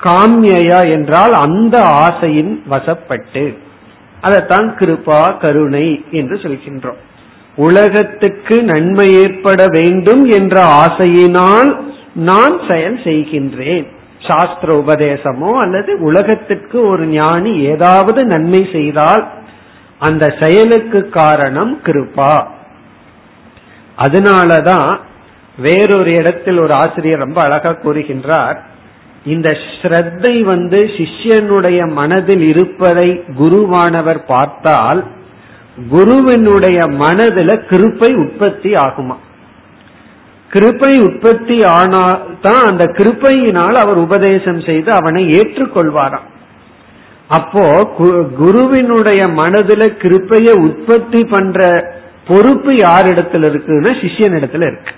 காமியா 0.03 0.91
என்றால் 0.91 1.31
அந்த 1.31 1.79
ஆசையின் 1.81 2.63
வசப்பட்டு. 2.69 3.57
அதைத்தான் 4.21 4.75
கிருபா 4.79 5.39
கருணை 5.39 6.05
என்று 6.11 6.35
சொல்கின்றோம். 6.35 7.01
உலகத்துக்கு 7.55 8.63
நன்மை 8.63 9.13
ஏற்பட 9.13 9.65
வேண்டும் 9.67 10.25
என்ற 10.25 10.63
ஆசையினால் 10.63 11.79
நான் 12.13 12.61
செயல் 12.67 12.97
செய்கின்றேன். 12.97 13.85
சாஸ்திர 14.27 14.83
உபதேசமோ 14.85 15.51
அல்லது 15.53 15.99
உலகத்திற்கு 15.99 16.87
ஒரு 16.87 17.05
ஞானி 17.05 17.59
ஏதாவது 17.59 18.25
நன்மை 18.25 18.67
செய்தால் 18.71 19.27
அந்த 20.07 20.25
செயலுக்கு 20.39 20.99
காரணம் 21.09 21.73
கிருபா. 21.85 22.33
அதனாலதான் 23.97 24.91
வேறொரு 25.57 26.11
இடத்தில் 26.13 26.59
ஒரு 26.59 26.73
ஆசிரியர் 26.73 27.23
ரொம்ப 27.25 27.39
அழகா 27.41 27.71
கூறுகின்றார் 27.71 28.57
இந்த 29.25 29.49
ஸ்ரத்தை 29.71 30.35
வந்து 30.43 30.79
சிஷ்யனுடைய 30.97 31.79
மனதில் 31.91 32.45
இருப்பதை 32.47 33.09
குருவானவர் 33.39 34.21
பார்த்தால் 34.27 35.01
குருவினுடைய 35.89 36.79
மனதில 37.03 37.51
கிருப்பை 37.69 38.09
உற்பத்தி 38.15 38.71
ஆகுமா? 38.85 39.17
கிருப்பை 40.51 40.93
உற்பத்தி 41.01 41.57
ஆனால் 41.77 42.17
தான் 42.41 42.63
அந்த 42.69 42.83
கிருப்பையினால் 42.97 43.77
அவர் 43.83 43.97
உபதேசம் 43.97 44.61
செய்து 44.61 44.91
அவனை 44.91 45.23
ஏற்றுக்கொள்வாராம். 45.29 46.27
அப்போ 47.37 47.65
குருவினுடைய 48.37 49.21
மனதுல 49.41 49.83
கிருப்பைய 50.03 50.49
உற்பத்தி 50.65 51.21
பண்ற 51.25 51.59
பொறுப்பு 52.27 52.71
யாரிடத்துல 52.85 53.47
இருக்குன்னா 53.51 53.91
சிஷியனிடத்துல 54.01 54.67
இருக்கு. 54.71 54.93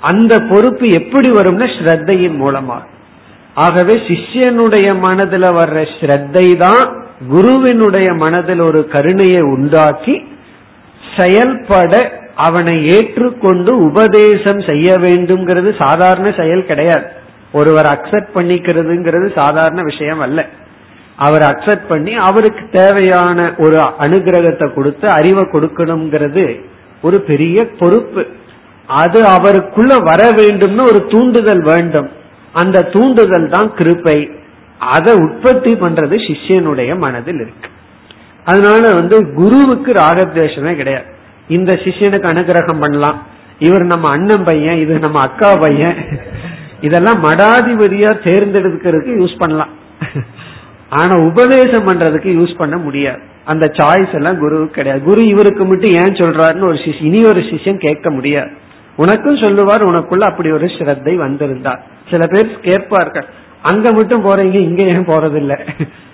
அந்த 0.00 0.32
பொறுப்பு 0.50 0.86
எப்படி 1.00 1.28
வரும்னா 1.30 1.66
ஸ்ரத்தையின் 1.78 2.36
மூலமாக 2.36 2.84
ஆகவே 3.54 3.94
சிஷ்யனுடைய 4.08 4.88
மனதுல 5.04 5.46
வர்ற 5.58 5.78
ஸ்ரத்தை 5.94 6.46
தான் 6.56 6.82
குருவினுடைய 7.30 8.08
மனதில் 8.14 8.60
ஒரு 8.60 8.80
கருணையை 8.88 9.42
உண்டாக்கி 9.54 10.14
செயல்பட 11.16 11.92
அவனை 12.46 12.74
ஏற்றுக்கொண்டு 12.86 13.72
உபதேசம் 13.86 14.60
செய்ய 14.60 14.88
வேண்டும்ங்கிறது 15.04 15.70
சாதாரண 15.82 16.28
செயல் 16.36 16.68
கிடையாது. 16.70 17.06
ஒருவர் 17.52 17.88
அக்செப்ட் 17.94 18.34
பண்ணிக்கிறதுங்கிறது 18.34 19.28
சாதாரண 19.38 19.82
விஷயம் 19.82 20.20
அல்ல. 20.20 20.40
அவர் 21.24 21.44
அக்செப்ட் 21.50 21.88
பண்ணி 21.92 22.12
அவருக்கு 22.28 22.64
தேவையான 22.80 23.38
ஒரு 23.64 23.78
அனுகிரகத்தை 24.04 24.66
கொடுத்து 24.74 25.06
அறிவை 25.18 25.44
கொடுக்கணுங்கிறது 25.54 26.44
ஒரு 27.06 27.18
பெரிய 27.30 27.56
பொறுப்பு. 27.80 28.22
அது 29.02 29.20
அவருக்குள்ள 29.36 29.94
வர 30.10 30.22
வேண்டும்னு 30.40 30.84
ஒரு 30.90 31.00
தூண்டுதல் 31.12 31.62
வேண்டும். 31.70 32.08
அந்த 32.60 32.86
தூண்டுதல் 32.94 33.48
தான் 33.54 33.70
கிருப்பை 33.78 34.18
அதை 34.94 35.12
உற்பத்தி 35.24 35.72
பண்றது 35.82 36.16
சிஷ்யனுடைய 36.26 36.90
மனதில் 37.04 37.40
இருக்கு. 37.44 37.68
அதனால 38.50 38.82
வந்து 38.98 39.16
குருவுக்கு 39.38 39.90
ராகத்வேஷமே 40.02 40.72
கிடையாது. 40.80 41.08
இந்த 41.56 41.72
சிஷ்யனுக்கு 41.84 42.28
அனுகிரகம் 42.32 42.82
பண்ணலாம். 42.84 43.18
இவர் 43.66 43.84
நம்ம 43.92 44.06
அண்ணன் 44.16 44.46
பையன் 44.48 44.80
இது 44.84 44.94
நம்ம 45.06 45.20
அக்கா 45.28 45.50
பையன். 45.64 45.96
இதெல்லாம் 46.86 47.20
மடாதிபதியா 47.26 48.10
தேர்ந்தெடுக்கிறதுக்கு 48.26 49.14
யூஸ் 49.22 49.40
பண்ணலாம். 49.42 49.72
ஆனா 50.90 51.14
உபதேசம் 51.20 51.86
பண்றதுக்கு 51.86 52.30
யூஸ் 52.38 52.54
பண்ண 52.56 52.76
முடியாது. 52.76 53.20
அந்த 53.44 53.66
சாய்ஸ் 53.66 54.14
எல்லாம் 54.14 54.38
குருவுக்கு 54.38 54.70
கிடையாது. 54.70 55.02
குரு 55.02 55.22
இவருக்கு 55.26 55.64
மட்டும் 55.64 55.94
ஏன் 55.94 56.18
சொல்றாருன்னு 56.20 56.68
ஒரு 56.70 56.78
சிஷ் 56.84 57.02
இனி 57.02 57.20
ஒரு 57.24 57.40
சிஷ்யம் 57.40 57.84
கேட்க 57.86 58.10
முடியாது. 58.10 58.50
உனக்கும் 58.96 59.36
சொல்லுவார் 59.36 59.82
உனக்குள்ள 59.84 60.20
அப்படி 60.20 60.50
ஒரு 60.50 60.66
ஸ்ரத்தை 60.66 61.14
வந்திருந்தார். 61.14 61.82
சில 62.10 62.26
பேர் 62.26 62.48
கேட்பார்கள் 62.60 63.26
அங்க 63.62 63.92
மட்டும் 63.92 64.24
போறீங்க 64.24 64.54
இங்க 64.54 64.82
ஏன் 64.82 65.06
போறதில்ல? 65.06 65.54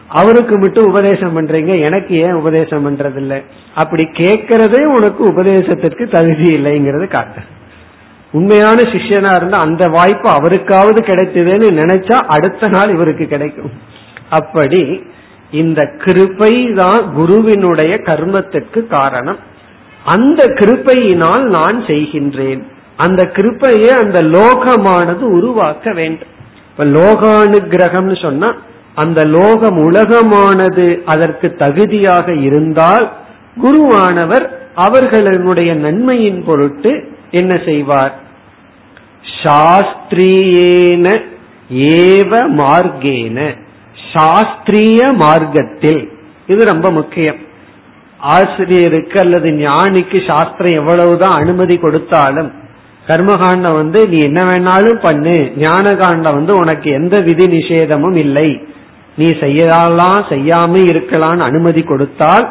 அவருக்கு 0.09 0.59
மட்டும் 0.59 0.87
உபதேசம் 0.87 1.35
பண்றீங்க 1.37 1.73
எனக்கு 1.85 2.15
ஏன் 2.17 2.33
உபதேசம் 2.33 2.85
பண்றதில்ல? 2.87 3.35
அப்படி 3.75 4.05
கேட்கறதே 4.13 4.83
உனக்கு 4.85 5.23
உபதேசத்திற்கு 5.25 6.07
தகுதி 6.09 6.49
இல்லைங்கிறது 6.55 7.09
காட்டு 7.09 7.43
உண்மையான 8.33 8.79
சிஷ்யனா 8.83 9.33
இருந்தா 9.37 9.59
அந்த 9.59 9.85
வாய்ப்பு 9.89 10.29
அவருக்காவது 10.29 11.01
கிடைத்ததுன்னு 11.11 11.69
நினைச்சா 11.81 12.17
அடுத்த 12.37 12.69
நாள் 12.69 12.95
இவருக்கு 12.95 13.27
கிடைக்கும். 13.27 13.73
அப்படி 14.31 15.03
இந்த 15.51 15.93
கிருப்பை 15.99 16.75
தான் 16.75 17.13
குருவினுடைய 17.15 17.95
கர்மத்திற்கு 17.97 18.87
காரணம். 18.87 19.39
அந்த 20.05 20.45
கிருப்பையினால் 20.45 21.43
நான் 21.43 21.83
செய்கின்றேன். 21.83 22.63
அந்த 22.97 23.31
கிருப்பையை 23.35 23.89
அந்த 23.89 24.23
லோகமானது 24.23 25.21
உருவாக்க 25.21 25.93
வேண்டும். 25.93 26.33
இப்ப 26.71 26.85
லோகானுகிரகம்னு 26.85 28.23
சொன்னா 28.23 28.55
அந்த 28.95 29.25
லோகம் 29.25 29.79
உலகமானது 29.91 31.03
அதற்கு 31.05 31.55
தகுதியாக 31.55 32.35
இருந்தால் 32.35 33.13
குருவானவர் 33.63 34.49
அவர்களுடைய 34.75 35.75
நன்மையின் 35.75 36.45
பொருட்டு 36.45 37.13
என்ன 37.31 37.61
செய்வார்? 37.65 38.15
சாஸ்திரியேன 39.43 41.21
ஏவ 41.71 42.49
மார்க்கேன. 42.49 43.63
சாஸ்திரிய 44.15 45.01
மார்க்கத்தில். 45.13 46.09
இது 46.47 46.65
ரொம்ப 46.65 46.91
முக்கியம். 46.91 47.39
ஆசிரியருக்கு 48.19 49.21
அல்லது 49.21 49.49
ஞானிக்கு 49.51 50.19
சாஸ்திரம் 50.27 50.79
எவ்வளவுதான் 50.81 51.33
அனுமதி 51.33 51.77
கொடுத்தாலும் 51.77 52.53
கர்மகாண்டம் 53.07 53.75
வந்து 53.75 54.09
நீ 54.09 54.19
என்ன 54.19 54.43
வேணாலும் 54.43 55.01
பண்ணு 55.03 55.53
ஞான 55.57 55.97
காண்டம் 55.97 56.35
வந்து 56.35 56.53
உனக்கு 56.53 56.91
எந்த 56.91 57.21
விதி 57.21 57.47
நிஷேதமும் 57.47 58.17
இல்லை. 58.17 58.63
நீ 59.17 59.27
செய்யலாம் 59.41 60.23
செய்யாம 60.29 60.79
இருக்கலாம்னு 60.93 61.39
அனுமதி 61.39 61.83
கொடுத்தால் 61.83 62.47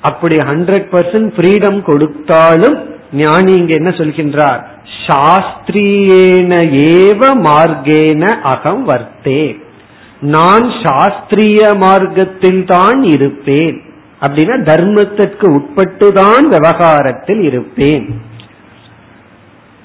அப்படி 0.00 0.36
ஹண்ட்ரட் 0.36 0.86
பர்சன்ட் 0.92 1.30
ஃப்ரீடம் 1.36 1.82
கொடுத்தாலும் 1.82 2.76
ஞானி 3.12 3.52
இங்க 3.56 3.74
என்ன 3.74 3.90
சொல்கின்றார்? 3.90 4.60
சாஸ்திரியேன 5.06 6.52
ஏவ 6.94 7.20
மார்க்கேன 7.48 8.22
அகம் 8.40 8.84
வர்த்தே. 8.84 9.59
நான் 10.20 10.62
சாஸ்திரிய 10.62 11.76
மார்க்கத்தில் 11.76 12.64
தான் 12.66 13.02
இருப்பேன். 13.02 13.82
அப்படின்னா 14.20 14.62
தர்மத்திற்கு 14.62 15.46
உட்பட்டுதான் 15.50 16.42
விவகாரத்தில் 16.42 17.40
இருப்பேன். 17.40 18.22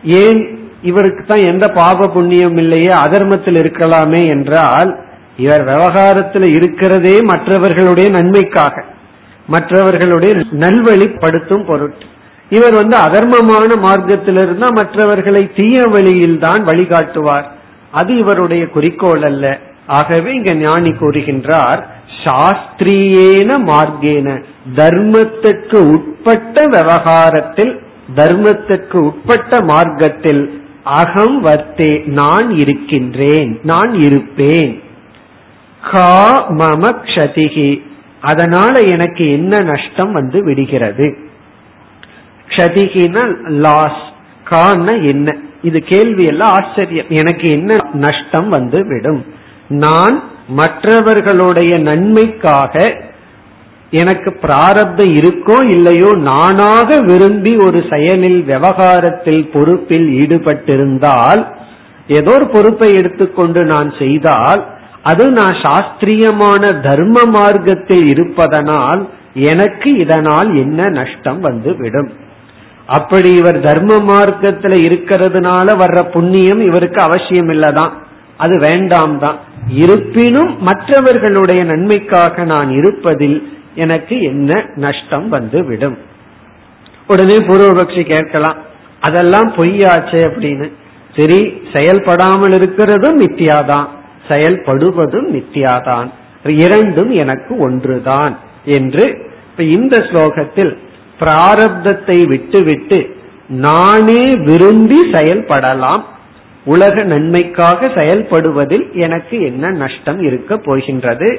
ஏன் 0.04 0.70
இவருக்கு 0.82 1.24
தான் 1.26 1.46
எந்த 1.46 1.68
பாப 1.68 2.08
புண்ணியம் 2.08 2.58
இல்லையே 2.58 2.94
அதர்மத்தில் 2.94 3.60
இருக்கலாமே 3.60 4.28
என்றால் 4.28 5.00
இவர் 5.38 5.64
விவகாரத்தில் 5.64 6.54
இருக்கிறதே 6.54 7.22
மற்றவர்களுடைய 7.22 8.10
நன்மைக்காக 8.10 8.84
மற்றவர்களுடைய 9.48 10.36
நல்வழிப்படுத்தும் 10.36 11.66
பொருட்டு. 11.66 12.06
இவர் 12.50 12.74
வந்து 12.74 12.98
அதர்மமான 12.98 13.90
மார்க்கத்திலிருந்தா 13.90 14.72
மற்றவர்களை 14.72 15.50
தீய 15.56 15.82
வழியில் 15.82 16.40
தான் 16.40 16.64
வழிகாட்டுவார். 16.64 17.46
அது 17.92 18.18
இவருடைய 18.18 18.68
குறிக்கோள் 18.68 19.22
அல்ல. 19.22 19.60
ஆகவே 19.88 20.34
இங்க 20.34 20.54
ஞானி 20.54 20.90
கூறுகின்றார் 20.90 21.84
சாஸ்திரியேன 22.24 23.58
மார்க்கேன 23.72 24.44
தர்மத்துக்கு 24.76 25.92
உட்பட்ட 25.94 26.64
விவகாரத்தில் 26.66 27.80
தர்மத்துக்கு 28.16 28.96
உட்பட்ட 28.96 29.62
மார்க்கத்தில் 29.62 30.64
அகம் 30.84 31.42
வர்த்தே 31.42 32.02
நான் 32.06 32.50
இருக்கின்றேன் 32.50 33.60
நான் 33.64 33.94
இருப்பேன். 33.94 34.82
கா 35.92 36.48
மம 36.50 36.96
க்ஷதிகி 37.06 37.82
அதனால 38.22 38.80
எனக்கு 38.80 39.32
என்ன 39.32 39.60
நஷ்டம் 39.60 40.12
வந்து 40.12 40.44
விடுகிறது? 40.44 41.18
கஷதிகின 42.48 43.38
லாஸ் 43.48 44.04
கான 44.44 45.02
என்ன? 45.02 45.38
இது 45.62 45.84
கேள்வி 45.84 46.26
எல்லாம் 46.26 46.50
ஆச்சரியம். 46.50 47.06
எனக்கு 47.10 47.50
என்ன 47.50 47.76
நஷ்டம் 47.94 48.50
வந்து 48.50 48.86
விடும்? 48.86 49.26
நான் 49.70 50.16
மற்றவர்களுடைய 50.50 51.78
நன்மைக்காக 51.80 52.74
எனக்கு 53.92 54.32
பிராரப்தம் 54.42 55.14
இருக்கோ 55.16 55.58
இல்லையோ 55.70 56.10
நானாக 56.24 57.02
விரும்பி 57.02 57.58
ஒரு 57.58 57.84
செயலில் 57.90 58.42
விவகாரத்தில் 58.44 59.50
பொறுப்பில் 59.54 60.08
ஈடுபட்டிருந்தால் 60.20 61.42
ஏதோ 62.10 62.32
ஒரு 62.34 62.46
பொறுப்பை 62.46 62.94
எடுத்துக்கொண்டு 62.94 63.64
நான் 63.66 63.94
செய்தால் 64.00 64.62
அது 65.04 65.32
நான் 65.32 65.56
சாஸ்திரியமான 65.66 66.62
தர்ம 66.82 67.26
மார்க்கத்தில் 67.32 68.08
இருப்பதனால் 68.08 69.02
எனக்கு 69.34 69.90
இதனால் 69.96 70.56
என்ன 70.56 70.90
நஷ்டம் 70.90 71.40
வந்துவிடும்? 71.40 72.10
அப்படி 72.88 73.30
இவர் 73.34 73.60
தர்ம 73.62 73.92
மார்க்கத்துல 74.08 74.74
இருக்கிறதுனால 74.88 75.68
வர்ற 75.78 76.12
புண்ணியம் 76.14 76.62
இவருக்கு 76.62 77.02
அவசியம் 77.02 77.50
இல்லதான் 77.50 77.94
அது 78.38 78.60
வேண்டாம் 78.60 79.20
தான் 79.20 79.40
இருப்பினும் 79.68 80.62
மற்றவர்களுடைய 80.62 81.64
நன்மைக்காக 81.64 82.44
நான் 82.44 82.70
இருப்பதில் 82.70 83.58
எனக்கு 83.76 84.22
என்ன 84.22 84.66
நஷ்டம் 84.76 85.30
வந்து 85.30 85.66
விடும் 85.66 85.98
உடனே 87.08 87.38
பூர்வபக்ஷி 87.38 88.04
கேட்கலாம் 88.04 88.58
அதெல்லாம் 89.00 89.52
பொய்யாச்சே 89.52 90.22
அப்படின்னு. 90.28 90.72
சரி 91.16 91.62
செயல்படாமல் 91.74 92.52
இருக்கிறதும் 92.52 93.20
மித்தியாதான். 93.22 93.88
செயல்படுவதும் 94.28 95.28
மித்தியாதான். 95.34 96.10
இரண்டும் 96.44 97.12
எனக்கு 97.12 97.58
ஒன்றுதான் 97.58 98.38
என்று 98.66 99.32
இப்ப 99.52 99.64
இந்த 99.64 99.98
ஸ்லோகத்தில் 99.98 100.78
பிராரப்தத்தை 101.20 102.28
விட்டுவிட்டு 102.28 103.16
நானே 103.48 104.30
விரும்பி 104.38 105.00
செயல்படலாம் 105.12 106.04
உலக 106.74 107.04
நன்மைக்காக 107.12 107.88
செயல்படுவதில் 107.98 108.86
எனக்கு 109.06 109.36
என்ன 109.50 109.72
நஷ்டம் 109.82 110.20
இருக்க 110.28 110.52
போகின்றது? 110.68 111.30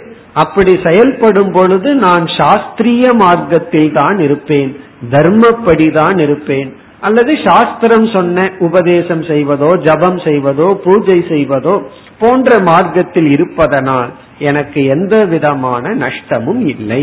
அப்படி 0.43 0.73
செயல்படும் 0.87 1.53
பொழுது 1.57 1.89
நான் 2.07 2.27
சாஸ்திரிய 2.39 3.05
மார்க்கத்தில் 3.23 3.93
தான் 4.01 4.19
இருப்பேன் 4.27 4.71
தர்மப்படி 5.15 5.89
தான் 6.01 6.19
இருப்பேன். 6.25 6.71
அல்லது 7.07 7.33
சாஸ்திரம் 7.47 8.07
சொன்ன 8.15 8.45
உபதேசம் 8.67 9.25
செய்வதோ 9.31 9.71
ஜபம் 9.87 10.21
செய்வதோ 10.27 10.69
பூஜை 10.85 11.19
செய்வதோ 11.33 11.75
போன்ற 12.21 12.59
மார்க்கத்தில் 12.69 13.29
இருப்பதனால் 13.37 14.13
எனக்கு 14.51 14.81
எந்த 14.95 15.15
விதமான 15.33 15.95
நஷ்டமும் 16.05 16.63
இல்லை. 16.75 17.03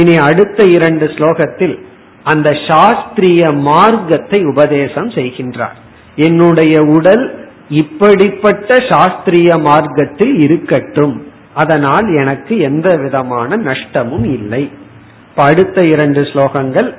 இனி 0.00 0.14
அடுத்த 0.28 0.60
இரண்டு 0.76 1.08
ஸ்லோகத்தில் 1.16 1.76
அந்த 2.32 2.48
சாஸ்திரிய 2.68 3.42
மார்க்கத்தை 3.70 4.40
உபதேசம் 4.52 5.10
செய்கின்றார். 5.18 5.76
என்னுடைய 6.16 6.82
உடல் 6.82 7.48
இப்படிப்பட்ட 7.68 8.74
சாஸ்திரிய 8.74 9.60
மார்க்கத்தில் 9.60 10.40
இருக்கட்டும். 10.40 11.26
அதனால் 11.54 12.14
எனக்கு 12.14 12.58
எந்த 12.58 12.96
விதமான 12.96 13.56
நஷ்டமும் 13.56 14.24
இல்லை. 14.24 14.70
அடுத்த 15.34 15.80
இரண்டு 15.80 16.20
ஸ்லோகங்கள். 16.20 16.96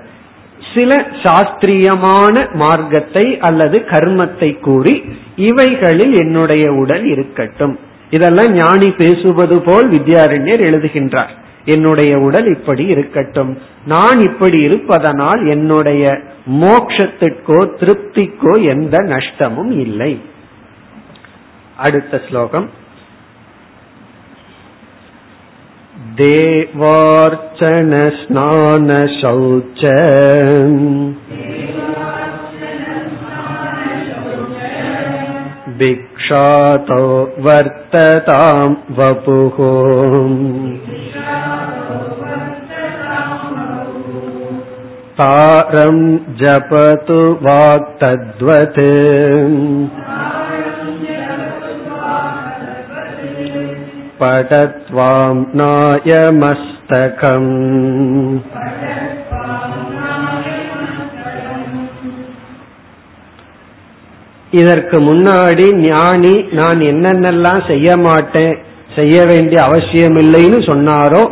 சில 0.76 1.06
சாஸ்திரியமான 1.24 2.48
மார்க்கத்தை 2.54 3.40
அல்லது 3.40 3.84
கர்மத்தை 3.88 4.60
கூறி 4.60 5.04
இவைகளில் 5.36 6.16
என்னுடைய 6.18 6.72
உடல் 6.74 7.06
இருக்கட்டும். 7.06 7.80
இதெல்லாம் 8.10 8.54
ஞானி 8.54 8.92
பேசுவது 8.92 9.62
போல் 9.62 9.90
வித்யாரண்யர் 9.90 10.64
எழுதுகின்றார். 10.70 11.34
என்னுடைய 11.67 12.13
உடல் 12.19 12.49
இப்படி 12.57 12.85
இருக்கட்டும் 12.87 13.53
நான் 13.85 14.21
இப்படி 14.21 14.59
இருப்பதனால் 14.61 15.41
என்னுடைய 15.47 16.05
மோக்ஷத்திற்கோ 16.61 17.59
திருப்திக்கோ 17.81 18.55
எந்த 18.67 18.99
நஷ்டமும் 19.07 19.73
இல்லை 19.79 20.13
அடுத்த 21.77 22.21
ஸ்லோகம் 22.29 22.69
देवार्चनस्नानशौच 28.53 29.83
भिक्षातो 35.81 37.03
वर्ततां 37.47 38.69
वपुः 38.99 39.59
तारं 45.21 45.99
जपतु 46.41 47.21
वाक्तद्वत् 47.47 48.81
पठत्वां 54.21 55.35
नायमस्तकम् 55.61 57.51
இதற்கு 64.52 65.00
முன்னாடி 65.00 65.74
ஞானி 65.74 66.42
நான் 66.52 66.80
என்னென்னலாம் 66.80 67.68
செய்ய 67.68 67.98
மாட்டேன் 67.98 68.58
செய்ய 68.96 69.26
வேண்டிய 69.26 69.62
அவசியம் 69.62 70.16
இல்லைன்னு 70.16 70.62
சொன்னாரோ 70.66 71.32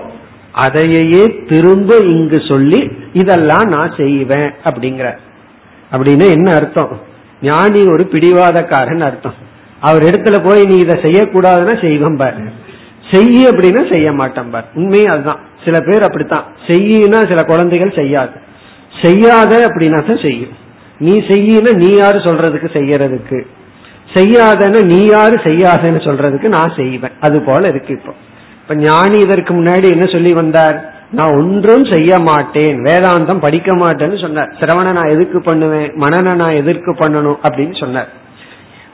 அதையே 0.51 1.45
திரும்ப 1.47 1.95
இங்கு 1.95 2.41
சொல்லி 2.47 2.91
இதெல்லாம் 3.13 3.67
நான் 3.67 3.93
செய்வேன் 3.97 4.54
அப்படிங்கிற. 4.63 5.17
அப்படின்னு 5.91 6.32
என்ன 6.32 6.54
அர்த்தம்? 6.54 7.01
ஞானி 7.41 7.80
ஒரு 7.80 8.08
பிடிவாதக்காரன் 8.12 9.01
அர்த்தம். 9.01 9.34
அவர் 9.80 10.04
இடத்துல 10.04 10.49
போய் 10.49 10.63
நீ 10.65 10.75
இதை 10.75 10.99
செய்யக்கூடாதுன்னா 11.01 11.82
செய்வேன் 11.82 12.17
பாரு. 12.17 12.34
செய்ய 13.13 13.49
அப்படின்னா 13.49 13.93
செய்ய 13.93 14.12
மாட்டேன் 14.12 14.49
பார். 14.49 14.65
உண்மையும் 14.73 15.12
அதுதான். 15.12 15.39
சில 15.65 15.80
பேர் 15.80 16.04
அப்படித்தான். 16.04 16.43
செய்யினா 16.67 17.28
சில 17.28 17.41
குழந்தைகள் 17.43 17.93
செய்யாது. 17.95 18.32
செய்யாத 19.04 19.67
அப்படின்னா 19.67 20.08
தான் 20.08 20.19
செய்யும். 20.21 20.63
நீ 20.99 21.19
செய்யல 21.19 21.73
நீ 21.73 21.95
யாரு 21.95 22.19
சொல்றதுக்கு 22.19 22.67
செய்யறதுக்கு? 22.73 23.45
செய்யாதன 24.13 24.84
நீ 24.84 25.05
யாரு 25.05 25.39
செய்யாதன்னு 25.43 26.01
சொல்றதுக்கு 26.01 26.47
நான் 26.47 26.73
செய்வேன். 26.75 27.12
அது 27.19 27.41
போல 27.41 27.67
இருக்கு 27.67 27.93
இப்போ. 27.93 28.13
இப்ப 28.62 28.75
ஞானி 28.75 29.19
இதற்கு 29.19 29.53
முன்னாடி 29.53 29.91
என்ன 29.91 30.12
சொல்லி 30.12 30.34
வந்தார்? 30.34 30.93
நான் 31.12 31.36
ஒன்றும் 31.36 31.86
செய்ய 31.86 32.19
மாட்டேன். 32.19 32.84
வேதாந்தம் 32.84 33.39
படிக்க 33.39 33.75
மாட்டேன்னு 33.75 34.21
சொன்னார். 34.21 34.55
சிரவண 34.60 34.84
நான் 34.84 35.10
எதுக்கு 35.10 35.41
பண்ணுவேன்? 35.41 35.91
மனநை 35.91 36.36
நான் 36.36 36.55
எதற்கு 36.55 36.93
பண்ணணும்? 36.93 37.38
அப்படின்னு 37.49 37.79
சொன்னார். 37.79 38.10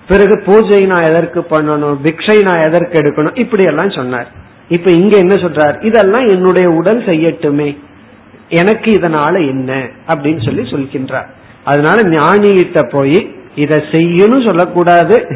பிறகு 0.07 0.41
பூஜை 0.45 0.85
நான் 0.85 1.03
எதற்கு 1.03 1.39
பண்ணணும்? 1.39 1.97
பிக்ஷை 2.03 2.43
நான் 2.43 2.67
எதற்கு 2.67 2.99
எடுக்கணும்? 2.99 3.39
இப்படி 3.39 3.63
எல்லாம் 3.63 3.89
சொன்னார். 3.89 4.27
இப்ப 4.67 4.91
இங்க 4.91 5.17
என்ன 5.17 5.35
சொல்றார்? 5.35 5.83
இதெல்லாம் 5.83 6.27
என்னுடைய 6.27 6.69
உடல் 6.69 7.05
செய்யட்டுமே. 7.05 7.77
எனக்கு 8.49 8.91
இதனால 8.91 9.47
என்ன? 9.47 9.87
அப்படின்னு 10.07 10.45
சொல்லி 10.45 10.61
சொல்கின்றார். 10.61 11.27
அதனால 11.63 12.01
ஞானிகிட்ட 12.01 12.89
போய் 12.89 13.35
இதை 13.55 13.77
செய்யணும் 13.91 14.45
சொல்லக்கூடாது 14.45 15.27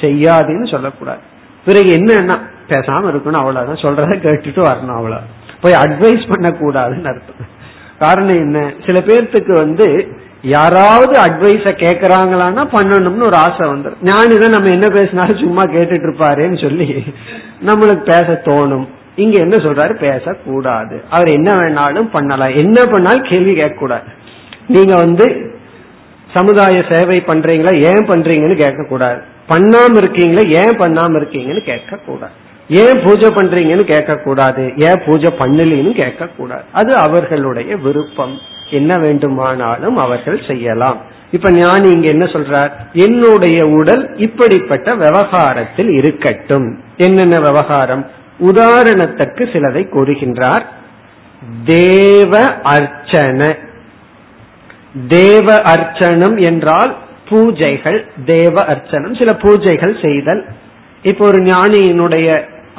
செய்யாதுன்னு 0.00 0.70
சொல்லக்கூடாது. 0.70 1.18
பிறகு 1.64 1.94
என்னன்னா 1.94 2.40
பேசாம 2.68 3.10
இருக்கணும் 3.10 3.32
அவ்வளவுதான். 3.32 3.74
சொல்றத 3.74 4.16
கேட்டுட்டு 4.16 4.62
வரணும் 4.62 4.94
அவ்வளவு. 4.94 5.22
போய் 5.60 5.72
அட்வைஸ் 5.72 6.28
பண்ண 6.28 6.56
கூடாதுன்னு 6.60 7.06
அர்த்தம். 7.06 7.54
காரணம் 7.98 8.36
என்ன? 8.36 8.72
சில 8.86 9.00
பேர்த்துக்கு 9.00 9.52
வந்து 9.52 10.08
யாராவது 10.42 11.20
அட்வைஸ 11.20 11.66
கேக்குறாங்களான்னா 11.74 12.66
பண்ணணும்னு 12.72 13.24
ஒரு 13.24 13.36
ஆசை 13.36 13.68
வந்துடும் 13.68 14.04
ஞானிதான் 14.04 14.48
நம்ம 14.48 14.70
என்ன 14.70 14.88
பேசினாலும் 14.88 15.38
சும்மா 15.38 15.64
கேட்டுட்டு 15.64 16.08
இருப்பாருன்னு 16.08 16.60
சொல்லி 16.60 17.04
நம்மளுக்கு 17.66 18.04
பேச 18.04 18.42
தோணும். 18.44 18.88
இங்க 19.16 19.40
என்ன 19.40 19.56
சொல்றாரு? 19.56 19.94
பேசக்கூடாது. 19.94 21.02
அவர் 21.10 21.28
என்ன 21.28 21.52
வேணாலும் 21.52 22.08
பண்ணலாம். 22.12 22.56
என்ன 22.56 22.84
பண்ணாலும் 22.84 23.26
கேள்வி 23.30 23.52
கேட்க 23.52 23.78
கூடாது 23.78 24.04
நீங்க 24.66 24.94
வந்து 24.94 25.54
சமுதாய 26.32 26.84
சேவை 26.90 27.22
பண்றீங்களா 27.26 27.82
ஏன் 27.82 28.06
பண்றீங்கன்னு 28.06 28.56
கேட்க 28.56 28.86
கூடாது 28.88 29.20
பண்ணாம 29.48 29.96
இருக்கீங்களா 29.96 30.48
ஏன் 30.48 30.78
பண்ணாம 30.78 31.16
இருக்கீங்கன்னு 31.20 31.64
கேட்க 31.64 31.96
கூடாது 31.96 32.32
ஏன் 32.68 33.02
பூஜை 33.04 33.28
பண்றீங்கன்னு 33.28 33.84
கேட்க 33.84 34.16
கூடாது 34.16 34.72
ஏன் 34.76 35.02
பூஜை 35.06 35.30
பண்ணலின்னு 35.38 36.02
கேட்க 36.02 36.26
கூடாது 36.26 36.62
அது 36.72 36.96
அவர்களுடைய 36.96 37.76
விருப்பம். 37.76 38.38
என்ன 38.70 38.98
வேண்டுமானாலும் 38.98 39.96
அவர்கள் 39.96 40.44
செய்யலாம். 40.48 41.00
இப்ப 41.30 41.50
ஞானி 41.50 41.90
இங்க 41.90 42.10
என்ன 42.10 42.24
சொல்றார்? 42.24 42.70
என்னுடைய 42.92 43.66
உடல் 43.66 44.16
இப்படிப்பட்ட 44.16 44.94
விவகாரத்தில் 44.94 45.88
இருக்கட்டும். 45.88 46.80
என்னென்ன 46.96 47.40
விவகாரம்? 47.40 48.10
உதாரணத்துக்கு 48.40 49.44
சிலதை 49.52 49.88
கூறுகின்றார். 49.88 50.64
தேவ 51.64 52.44
அர்ச்சன. 52.46 53.58
தேவ 55.14 55.46
அர்ச்சனம் 55.72 56.36
என்றால் 56.50 56.92
பூஜைகள் 57.30 57.98
தேவ 58.24 58.54
அர்ச்சனம். 58.72 59.14
சில 59.20 59.30
பூஜைகள் 59.44 59.94
செய்தல். 60.04 60.42
இப்போ 61.02 61.24
ஒரு 61.26 61.38
ஞானியினுடைய 61.52 62.28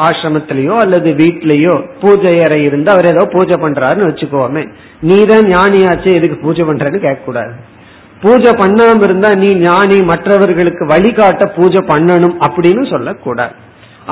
ஆசிரமத்திலேயோ 0.08 0.76
அல்லது 0.84 1.10
வீட்லயோ 1.22 1.76
பூஜை 2.02 2.34
அறை 2.46 2.60
இருந்து 2.64 2.90
அவர் 2.92 3.10
ஏதோ 3.14 3.24
பூஜை 3.36 3.56
பண்றாருன்னு 3.64 4.10
வச்சுக்கோமே. 4.10 4.64
நீ 5.10 5.18
தான் 5.26 5.48
ஞானியாச்சே 5.56 6.12
எதுக்கு 6.20 6.38
பூஜை 6.46 6.64
பண்றன்னு 6.66 7.00
கேட்க 7.06 7.22
கூடாது 7.26 7.54
பூஜை 8.24 8.52
பண்ணாம 8.62 9.04
இருந்தா 9.08 9.30
நீ 9.44 9.50
ஞானி 9.56 9.98
மற்றவர்களுக்கு 10.12 10.86
வழிகாட்ட 10.86 11.46
பூஜை 11.58 11.82
பண்ணணும் 11.90 12.38
அப்படின்னு 12.48 12.84
சொல்லக்கூடாது. 12.94 13.54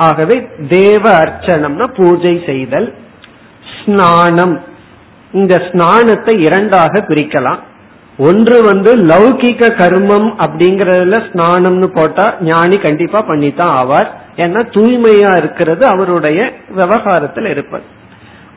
ஆகவே 0.06 0.36
தேவ 0.68 1.04
அர்ச்சனம்னா 1.22 1.86
பூஜை 2.00 2.34
செய்தல். 2.46 2.88
ஸ்நானம். 3.78 4.54
இந்த 5.32 5.54
ஸ்நானத்தை 5.68 6.34
இரண்டாக 6.48 7.04
பிரிக்கலாம். 7.08 7.60
ஒன்று 8.18 8.62
வந்து 8.62 8.96
லௌகிக 8.96 9.68
கர்மம் 9.78 10.28
அப்படிங்கறதுல 10.46 11.16
ஸ்நானம்னு 11.32 11.86
போட்டா 11.86 12.34
ஞானி 12.40 12.76
கண்டிப்பா 12.76 13.20
பண்ணித்தான் 13.20 13.76
ஆவார். 13.76 14.06
ஏன்னா 14.36 14.60
தூய்மையா 14.70 15.36
இருக்கிறது 15.36 15.86
அவருடைய 15.86 16.52
விவகாரத்தில் 16.70 17.44
இருப்பது. 17.44 17.84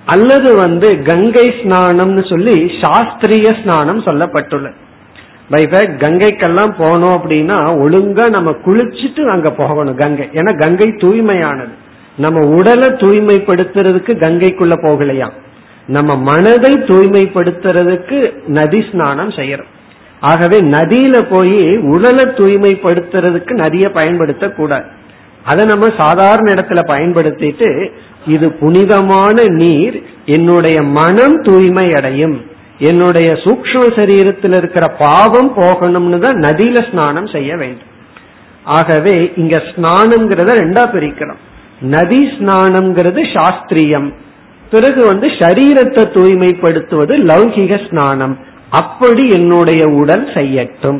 அல்லது 0.06 0.56
வந்து 0.56 1.02
கங்கை 1.02 1.44
ஸ்நானம்னு 1.44 2.30
சொல்லி 2.30 2.72
சாஸ்திரிய 2.82 3.62
ஸ்நானம் 3.62 4.00
சொல்லப்பட்டுள்ளது. 4.00 4.74
பை 5.50 5.64
கங்கைக்கெல்லாம் 5.64 6.74
போனோம் 6.80 7.16
அப்படின்னா 7.18 7.58
ஒழுங்கா 7.84 8.30
நம்ம 8.30 8.52
குளிச்சுட்டு 8.52 9.28
அங்க 9.28 9.52
போகணும் 9.52 9.96
கங்கை. 9.96 10.30
ஏன்னா 10.34 10.60
கங்கை 10.60 10.88
தூய்மையானது. 10.88 11.74
நம்ம 12.18 12.48
உடலை 12.56 12.88
தூய்மைப்படுத்துறதுக்கு 12.88 14.14
கங்கைக்குள்ள 14.26 14.74
போகலையா? 14.84 15.30
நம்ம 15.96 16.16
மனதை 16.30 16.72
தூய்மைப்படுத்துறதுக்கு 16.90 18.18
நதி 18.58 18.82
ஸ்நானம் 18.90 19.32
செய்யறோம். 19.40 19.72
ஆகவே 20.32 20.58
நதியில 20.76 21.18
போய் 21.34 21.60
உடலை 21.94 22.26
தூய்மைப்படுத்துறதுக்கு 22.40 23.54
நதியை 23.64 23.90
பயன்படுத்த 23.98 24.48
கூடாது 24.50 24.88
அதை 25.46 25.64
நம்ம 25.66 25.86
சாதாரண 25.98 26.48
இடத்துல 26.54 26.82
பயன்படுத்திட்டு 26.94 27.70
இது 28.34 28.48
புனிதமான 28.62 29.38
நீர் 29.62 29.98
என்னுடைய 30.36 30.78
மனம் 31.00 31.38
தூய்மை 31.42 31.88
அடையும் 31.98 32.38
என்னுடைய 32.90 33.30
சூக்ஷ்ம 33.44 33.84
சரீரத்தில் 34.00 34.56
இருக்கிற 34.58 34.86
பாவம் 35.00 35.52
போகணும்னு 35.56 36.20
தான் 36.26 36.38
நதியில 36.46 36.80
ஸ்நானம் 36.90 37.30
செய்ய 37.36 37.52
வேண்டும். 37.62 37.92
ஆகவே 38.78 39.16
இங்க 39.36 39.56
ஸ்நானம்ங்கிறத 39.70 40.54
ரெண்டா 40.62 40.84
பிரிக்கிறோம். 40.96 41.42
நதி 41.96 42.22
ஸ்நானம்ங்கிறது 42.36 43.22
சாஸ்திரியம். 43.36 44.10
பிறகு 44.72 45.02
வந்து 45.06 45.28
சரீரத்தை 45.42 46.04
தூய்மைப்படுத்துவது 46.16 47.14
லௌகிக 47.32 47.90
ஸ்நானம். 47.90 48.36
அப்படி 48.80 49.24
என்னுடைய 49.38 49.84
உடல் 50.02 50.26
செய்யட்டும். 50.34 51.00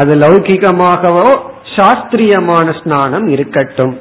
அது 0.00 0.12
லௌகிகமாகவோ 0.14 1.28
சாஸ்திரியமான 1.76 2.66
ஸ்நானம் 2.80 3.26
இருக்கட்டும். 3.34 3.94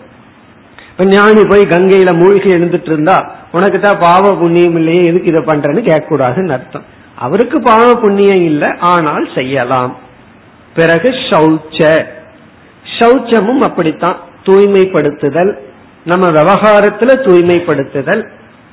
இப்ப 0.89 1.05
ஞானி 1.05 1.43
போய் 1.51 1.63
கங்கையில 1.73 2.11
மூழ்கி 2.21 2.49
எழுந்துட்டு 2.55 2.89
இருந்தா 2.91 3.17
உனக்கு 3.51 3.79
தான் 3.79 4.01
பாவ 4.01 4.33
புண்ணியம் 4.41 4.75
இல்லையே 4.75 5.03
எதுக்கு 5.09 5.31
இதை 5.31 5.41
பண்றேன்னு 5.41 5.83
கேட்க 5.87 6.03
கூடாதுன்னு 6.09 6.55
அர்த்தம். 6.57 6.85
அவருக்கு 7.15 7.57
பாவ 7.61 7.87
புண்ணியம் 8.03 8.43
இல்லை 8.51 8.69
ஆனால் 8.79 9.25
செய்யலாம். 9.35 9.93
பிறகு 10.75 11.09
சௌச்ச 11.29 11.79
சௌச்சமும் 12.97 13.63
அப்படித்தான். 13.67 14.17
தூய்மைப்படுத்துதல். 14.45 15.51
நம்ம 16.05 16.25
விவகாரத்துல 16.37 17.11
தூய்மைப்படுத்துதல். 17.27 18.23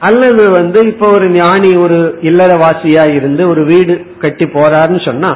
அல்லது 0.06 0.42
வந்து 0.50 0.80
இப்போ 0.86 1.06
ஒரு 1.16 1.26
ஞானி 1.30 1.70
ஒரு 1.76 1.98
இல்லறவாசியா 2.22 3.04
இருந்து 3.14 3.48
ஒரு 3.48 3.64
வீடு 3.64 3.94
கட்டி 4.18 4.44
போறாருன்னு 4.44 5.00
சொன்னா 5.04 5.30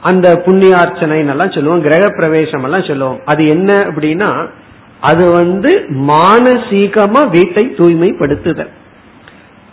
அந்த 0.00 0.28
புண்ணியார்ச்சனை 0.46 1.18
எல்லாம் 1.32 1.54
சொல்லுவோம் 1.54 1.80
கிரக 1.80 2.04
பிரவேசம் 2.08 2.64
எல்லாம் 2.66 2.88
சொல்லுவோம். 2.88 3.20
அது 3.24 3.42
என்ன 3.48 3.72
அப்படின்னா 3.88 4.30
அது 5.00 5.24
வந்து 5.30 5.70
மானசீகமா 6.08 7.22
வீட்டை 7.36 7.64
தூய்மைப்படுத்துதல். 7.78 8.72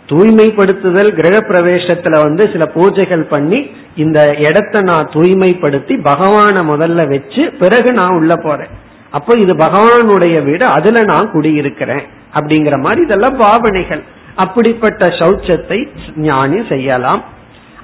தூய்மைப்படுத்துதல் 0.08 1.10
கிரக 1.18 1.36
பிரவேசத்துல 1.50 2.20
வந்து 2.26 2.44
சில 2.52 2.64
பூஜைகள் 2.76 3.24
பண்ணி 3.32 3.60
இந்த 3.94 4.20
இடத்த 4.38 4.80
நான் 4.80 5.10
தூய்மைப்படுத்தி 5.12 5.96
பகவான 6.10 6.62
முதல்ல 6.72 7.08
வச்சு 7.08 7.42
பிறகு 7.58 7.92
நான் 7.92 8.16
உள்ள 8.20 8.34
போறேன். 8.36 8.72
அப்போ 9.10 9.32
இது 9.38 9.52
பகவானுடைய 9.56 10.36
வீடு 10.48 10.64
அதுல 10.76 11.02
நான் 11.02 11.30
குடியிருக்கிறேன் 11.30 12.04
அப்படிங்கிற 12.34 12.78
மாதிரி 12.86 13.02
இதெல்லாம் 13.02 13.36
பாவனைகள். 13.36 14.02
அப்படிப்பட்ட 14.36 15.06
சௌச்சத்தை 15.20 15.78
ஞானி 16.16 16.58
செய்யலாம். 16.68 17.22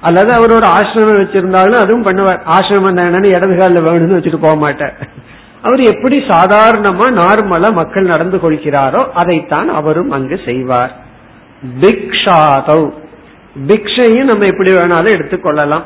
அல்லது 0.01 0.31
அவர் 0.33 0.51
ஒரு 0.51 0.67
ஆசிரமம் 0.67 1.21
வச்சிருந்தாலும் 1.21 1.81
அதுவும் 1.83 2.05
பண்ணுவார். 2.05 2.41
ஆசிரமம் 2.55 2.99
என்னன்னு 3.03 3.33
இடது 3.37 3.55
காலில் 3.57 3.85
வேணும்னு 3.87 4.17
வச்சுட்டு 4.17 4.41
போக 4.41 4.55
மாட்டார் 4.55 4.95
அவர் 5.61 5.81
எப்படி 5.93 6.17
சாதாரணமா 6.19 7.05
நார்மலா 7.21 7.73
மக்கள் 7.73 8.11
நடந்து 8.13 8.37
கொள்கிறாரோ 8.37 9.01
அதைத்தான் 9.13 9.69
அவரும் 9.69 10.11
அங்கு 10.11 10.39
செய்வார். 10.45 10.91
பிக்ஷாதவ் 11.81 12.87
பிக்ஷையும் 13.67 14.29
நம்ம 14.31 14.45
எப்படி 14.45 14.71
வேணாலும் 14.71 15.15
எடுத்துக்கொள்ளலாம் 15.17 15.85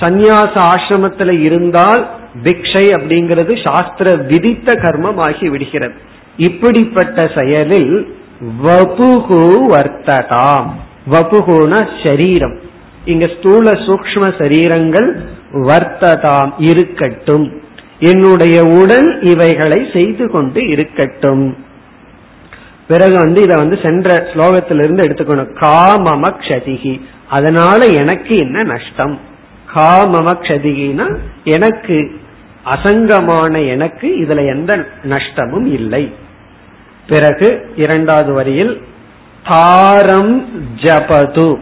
சந்நியாச 0.00 0.54
ஆசிரமத்துல 0.72 1.30
இருந்தால் 1.46 2.02
பிக்ஷை 2.44 2.84
அப்படிங்கிறது 2.96 3.52
சாஸ்திர 3.64 4.14
விதித்த 4.30 4.74
கர்மம் 4.74 5.20
ஆகி 5.26 5.48
விடுகிறது. 5.48 5.94
இப்படிப்பட்ட 6.36 7.30
செயலில் 7.36 7.96
வபுகு 8.42 9.60
வர்த்ததாம். 9.68 10.66
வபுகுனா 11.10 12.08
சரீரம். 12.08 12.58
இங்க 13.04 13.30
ஸ்தூல 13.38 13.70
சூக்ம 13.70 14.32
சரீரங்கள் 14.38 15.20
வர்த்ததாம் 15.52 16.52
இருக்கட்டும். 16.58 17.60
என்னுடைய 17.98 18.64
உடல் 18.64 19.20
இவைகளை 19.20 19.86
செய்து 19.92 20.30
கொண்டு 20.30 20.68
இருக்கட்டும். 20.68 21.56
பிறகு 22.88 23.16
வந்து 23.16 23.42
இதை 23.42 23.56
வந்து 23.56 23.78
சென்ற 23.82 24.26
ஸ்லோகத்திலிருந்து 24.34 25.00
எடுத்துக்கணும். 25.00 25.54
காமம 25.60 26.34
க்ஷதிகி 26.40 27.00
அதனால 27.28 27.86
எனக்கு 27.86 28.36
என்ன 28.36 28.62
நஷ்டம்? 28.62 29.18
காமம 29.74 30.32
க்ஷதிகினா 30.42 31.16
எனக்கு 31.44 32.20
அசங்கமான 32.64 33.68
எனக்கு 33.68 34.08
இதுல 34.08 34.46
எந்த 34.46 34.86
நஷ்டமும் 35.02 35.66
இல்லை. 35.66 36.12
பிறகு 37.06 37.72
இரண்டாவது 37.76 38.32
வரியில் 38.32 38.82
தாரம் 39.48 40.60
ஜபது. 40.76 41.56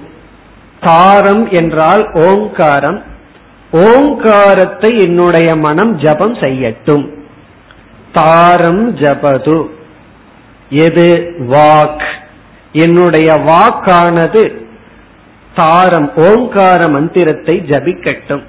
தாரம் 0.80 1.50
என்றால் 1.50 2.10
ஓங்காரம். 2.12 3.02
ஓங்காரத்தை 3.70 4.98
என்னுடைய 4.98 5.56
மனம் 5.56 5.98
ஜபம் 5.98 6.34
செய்யட்டும். 6.34 7.08
தாரம் 8.12 8.96
ஜபது. 8.96 9.66
எது? 10.70 11.34
வாக். 11.38 12.04
என்னுடைய 12.72 13.32
வாக்கானது 13.32 14.64
தாரம் 15.54 16.12
ஓங்கார 16.16 16.88
மந்திரத்தை 16.88 17.62
ஜபிக்கட்டும். 17.66 18.42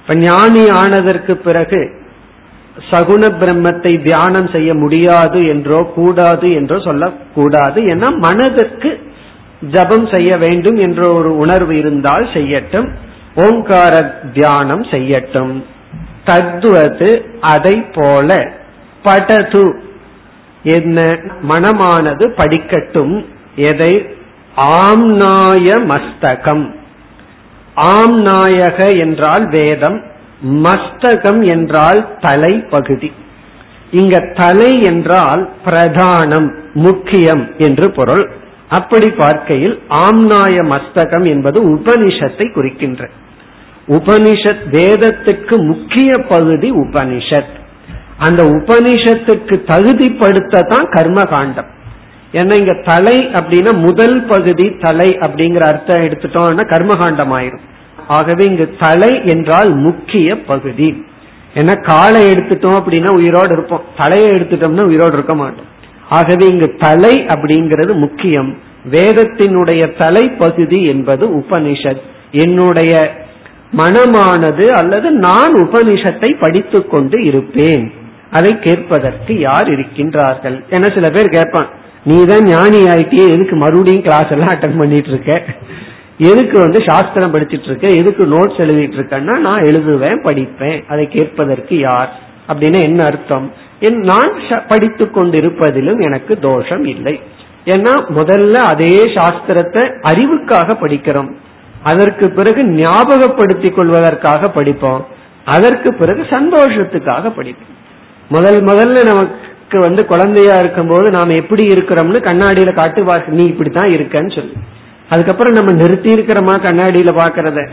இப்ப 0.00 0.14
ஞானி 0.14 0.68
ஆனதற்கு 0.68 1.36
பிறகு 1.36 2.05
சகுண 2.90 3.22
பிரம்மத்தை 3.40 4.04
தியானம் 4.04 4.48
செய்ய 4.48 4.74
முடியாது 4.74 5.46
என்றோ 5.46 5.92
கூடாது 5.94 6.52
என்றோ 6.52 6.80
சொல்லக்கூடாது 6.80 7.82
ஏன்னா 7.82 8.16
மனதிற்கு 8.16 9.04
ஜபம் 9.60 10.08
செய்ய 10.12 10.36
வேண்டும் 10.36 10.76
என்ற 10.76 11.12
ஒரு 11.12 11.36
உணர்வு 11.36 11.78
இருந்தால் 11.78 12.24
செய்யட்டும். 12.24 12.88
ஓங்கார 13.34 14.20
தியானம் 14.32 14.82
செய்யட்டும். 14.82 15.64
தத்துவது 16.24 17.24
அதை 17.40 17.84
போல 17.94 18.52
படது 19.02 19.80
என்ன? 20.62 21.18
மனமானது 21.48 22.28
படிக்கட்டும். 22.36 23.24
எதை? 23.56 24.06
ஆம்நாய 24.56 25.78
மஸ்தகம். 25.86 26.74
ஆம்நாயக 27.80 28.98
என்றால் 28.98 29.48
வேதம். 29.48 30.02
மஸ்தகம் 30.44 31.48
என்றால் 31.48 32.18
தலை 32.20 32.58
பகுதி. 32.70 33.12
இங்க 33.90 34.18
தலை 34.18 34.80
என்றால் 34.82 35.50
பிரதானம் 35.64 36.54
முக்கியம் 36.72 37.50
என்று 37.58 37.90
பொருள். 37.90 38.30
அப்படி 38.68 39.10
பார்க்கையில் 39.10 39.80
ஆம்நாய 39.88 40.56
மஸ்தகம் 40.62 41.26
என்பது 41.26 41.74
உபனிஷத்தை 41.74 42.52
குறிக்கின்ற. 42.52 43.08
உபனிஷத் 43.88 44.64
வேதத்துக்கு 44.70 45.64
முக்கிய 45.66 46.18
பகுதி 46.18 46.72
உபனிஷத். 46.72 47.54
அந்த 48.18 48.44
உபனிஷத்துக்கு 48.44 49.54
தகுதிப்படுத்த 49.66 50.60
தான் 50.60 50.88
கர்ம 50.88 51.22
காண்டம் 51.22 51.66
ஏன்னா 52.32 52.54
இங்க 52.54 52.76
தலை 52.84 53.18
அப்படின்னா 53.18 53.78
முதல் 53.80 54.24
பகுதி 54.24 54.76
தலை 54.80 55.18
அப்படிங்கிற 55.20 55.60
அர்த்தம் 55.60 56.02
எடுத்துட்டோம்னா 56.02 56.64
கர்மகாண்டம் 56.66 57.32
ஆயிரும் 57.32 57.60
ஆகவே 58.08 58.44
இங்கு 58.44 58.74
தலை 58.78 59.22
என்றால் 59.24 59.74
முக்கிய 59.74 60.40
பகுதி. 60.40 61.04
ஏன்னா 61.54 61.82
காலை 61.82 62.24
எடுத்துட்டோம் 62.24 62.80
அப்படின்னா 62.80 63.10
உயிரோடு 63.10 63.52
இருப்போம். 63.52 63.84
தலையை 63.96 64.28
எடுத்துட்டோம்னா 64.28 64.82
உயிரோடு 64.82 65.12
இருக்க 65.12 65.34
மாட்டோம். 65.34 65.74
ஆகவே 66.08 66.46
இங்கு 66.46 66.74
தலை 66.78 67.14
அப்படிங்கிறது 67.14 67.94
முக்கியம். 67.94 68.58
வேதத்தினுடைய 68.90 69.90
தலைப்பகுதி 69.98 70.86
என்பது 70.86 71.28
உபனிஷத். 71.28 72.00
என்னுடைய 72.30 73.14
மனமானது 73.76 74.66
அல்லது 74.66 75.10
நான் 75.10 75.54
உபனிஷத்தை 75.54 76.36
படித்து 76.40 76.86
கொண்டு 76.86 77.24
இருப்பேன். 77.24 77.92
அதை 78.30 78.58
கேட்பதற்கு 78.58 79.38
யார் 79.38 79.68
இருக்கின்றார்கள்? 79.68 80.64
என 80.70 80.86
சில 80.94 81.10
பேர் 81.10 81.28
கேட்பான் 81.28 81.68
நீ 82.04 82.24
தான் 82.24 82.42
ஞானி 82.42 82.78
ஆயிட்டியே 82.78 83.28
எதுக்கு 83.28 83.56
மறுபடியும் 83.56 84.02
கிளாஸ் 84.02 84.30
எல்லாம் 84.30 84.48
அட்டன் 84.48 84.78
பண்ணிட்டு 84.78 85.08
இருக்க? 85.08 85.44
எதுக்கு 86.18 86.58
வந்து 86.58 86.82
சாஸ்திரம் 86.86 87.34
படிச்சிட்டு 87.34 87.64
இருக்க 87.64 87.86
எதுக்கு 87.88 88.26
நோட்ஸ் 88.26 88.60
எழுதிட்டு 88.60 88.98
இருக்கேன்னா 88.98 89.38
நான் 89.38 89.62
எழுதுவேன் 89.62 90.22
படிப்பேன் 90.24 90.84
அதை 90.88 91.08
கேட்பதற்கு 91.08 91.78
யார்? 91.78 92.20
அப்படின்னு 92.48 92.80
என்ன 92.80 93.02
அர்த்தம்? 93.02 93.52
என் 93.80 94.00
நான் 94.00 94.32
படித்து 94.68 95.10
கொண்டிருப்பதிலும் 95.14 96.04
எனக்கு 96.04 96.38
தோஷம் 96.38 96.84
இல்லை. 96.84 97.20
ஏன்னா 97.64 97.92
முதல்ல 98.16 98.52
அதே 98.52 99.04
சாஸ்திரத்தை 99.04 99.82
அறிவுக்காக 100.02 100.76
படிக்கிறோம். 100.80 101.34
அதற்கு 101.82 102.30
பிறகு 102.30 102.62
ஞாபகப்படுத்திக் 102.62 103.74
கொள்வதற்காக 103.74 104.48
படிப்போம். 104.48 105.06
அதற்கு 105.44 105.94
பிறகு 105.94 106.22
சந்தோஷத்துக்காக 106.22 107.30
படிப்போம். 107.30 107.74
முதல் 108.28 108.64
முதல்ல 108.64 109.04
நமக்கு 109.04 109.78
வந்து 109.78 110.06
குழந்தையா 110.06 110.52
இருக்கும் 110.58 110.88
போது 110.88 111.10
நாம் 111.10 111.28
எப்படி 111.28 111.66
இருக்கிறோம்னு 111.66 112.24
கண்ணாடியில 112.24 112.74
காட்டுவார் 112.74 113.28
நீ 113.28 113.44
இப்படித்தான் 113.44 113.88
இருக்கன்னு 113.88 114.34
சொல்லி. 114.34 114.52
அதுக்கப்புறம் 115.08 115.52
நம்ம 115.52 115.72
நிறுத்தி 115.72 116.14
இருக்கிறோமா 116.14 116.54
கண்ணாடியில 116.56 117.16
பாக்குறத? 117.16 117.72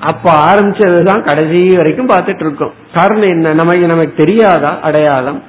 அப்ப 0.00 0.54
ஆரம்பிச்சதுதான் 0.54 1.22
கடைசி 1.22 1.76
வரைக்கும் 1.76 2.08
பார்த்துட்டு 2.08 2.40
இருக்கோம். 2.40 2.72
காரணம் 2.94 3.28
என்ன? 3.28 3.52
நமக்கு 3.52 3.86
நமக்கு 3.86 4.14
தெரியாதா? 4.16 4.80
அடையாளம். 4.80 5.42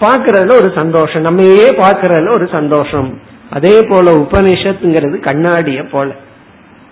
பாக்குறதுல 0.00 0.52
ஒரு 0.52 0.72
சந்தோஷம். 0.76 1.22
நம்மையே 1.22 1.70
பாக்குறதுல 1.70 2.32
ஒரு 2.32 2.48
சந்தோஷம். 2.48 3.20
அதே 3.50 3.82
போல 3.82 4.16
உபனிஷத்துங்கிறது 4.16 5.20
கண்ணாடிய 5.20 5.88
போல. 5.88 6.12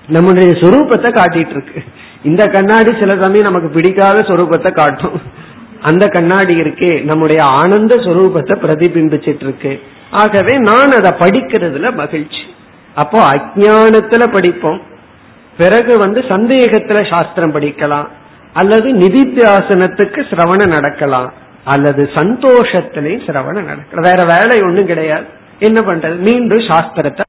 நம்முடைய 0.08 0.52
சொரூபத்தை 0.52 1.08
காட்டிட்டு 1.10 1.50
இருக்கு. 1.50 1.82
இந்த 2.22 2.44
கண்ணாடி 2.44 2.92
சில 3.00 3.24
சமயம் 3.24 3.46
நமக்கு 3.46 3.68
பிடிக்காத 3.68 4.18
சொரூபத்தை 4.18 4.72
காட்டும். 4.72 5.20
அந்த 5.80 6.06
கண்ணாடி 6.06 6.60
இருக்கே. 6.60 7.02
நம்முடைய 7.02 7.44
ஆனந்த 7.44 7.94
சொரூபத்தை 7.94 8.54
பிரதிபிம்பிச்சிட்டு 8.54 9.42
இருக்கு. 9.42 9.80
ஆகவே 10.10 10.58
நான் 10.58 10.90
அதை 10.90 11.10
படிக்கிறதுல 11.10 11.94
மகிழ்ச்சி. 11.94 12.38
அப்போ 12.96 13.26
அஜானத்துல 13.26 14.32
படிப்போம். 14.32 14.80
பிறகு 15.58 15.98
வந்து 15.98 16.20
சந்தேகத்துல 16.20 17.10
சாஸ்திரம் 17.10 17.54
படிக்கலாம். 17.54 18.08
அல்லது 18.52 18.94
நிதித்தியாசனத்துக்கு 18.94 20.20
சிரவணம் 20.30 20.74
நடக்கலாம். 20.74 21.32
அல்லது 21.64 22.10
சந்தோஷத்திலையும் 22.14 23.26
சிரவணம் 23.28 23.64
நடக்கலாம். 23.64 24.16
வேற 24.16 24.38
வேலை 24.38 24.60
ஒன்றும் 24.62 24.86
கிடையாது. 24.86 25.24
என்ன 25.58 25.80
பண்றது? 25.80 26.16
மீண்டும் 26.16 26.66
சாஸ்திரத்தை. 26.68 27.24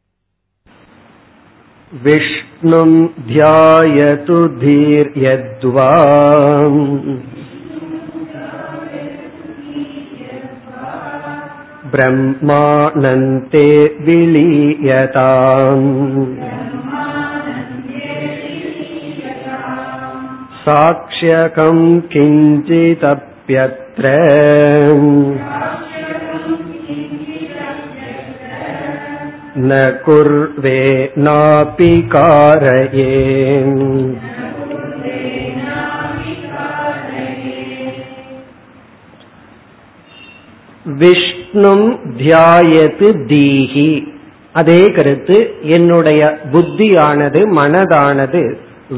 விஷ்ணும் 2.04 3.12
தியாயது 3.28 4.38
தீர் 4.62 5.12
ब्रह्मानन्ते 11.95 13.67
विलीयताम् 14.07 15.89
साक्ष्यकम् 20.65 21.85
किञ्चिदप्यत्र 22.13 24.13
न 29.59 29.81
कुर्वे 30.05 30.79
नापि 31.19 31.91
कारये 32.15 33.11
விஷ்ணும் 41.58 41.88
தியாயத்து 42.18 43.08
தீஹி. 43.30 43.92
அதே 44.54 44.82
கருத்து 44.96 45.38
என்னுடைய 45.76 46.22
புத்தியானது 46.54 47.42
மனதானது 47.60 48.42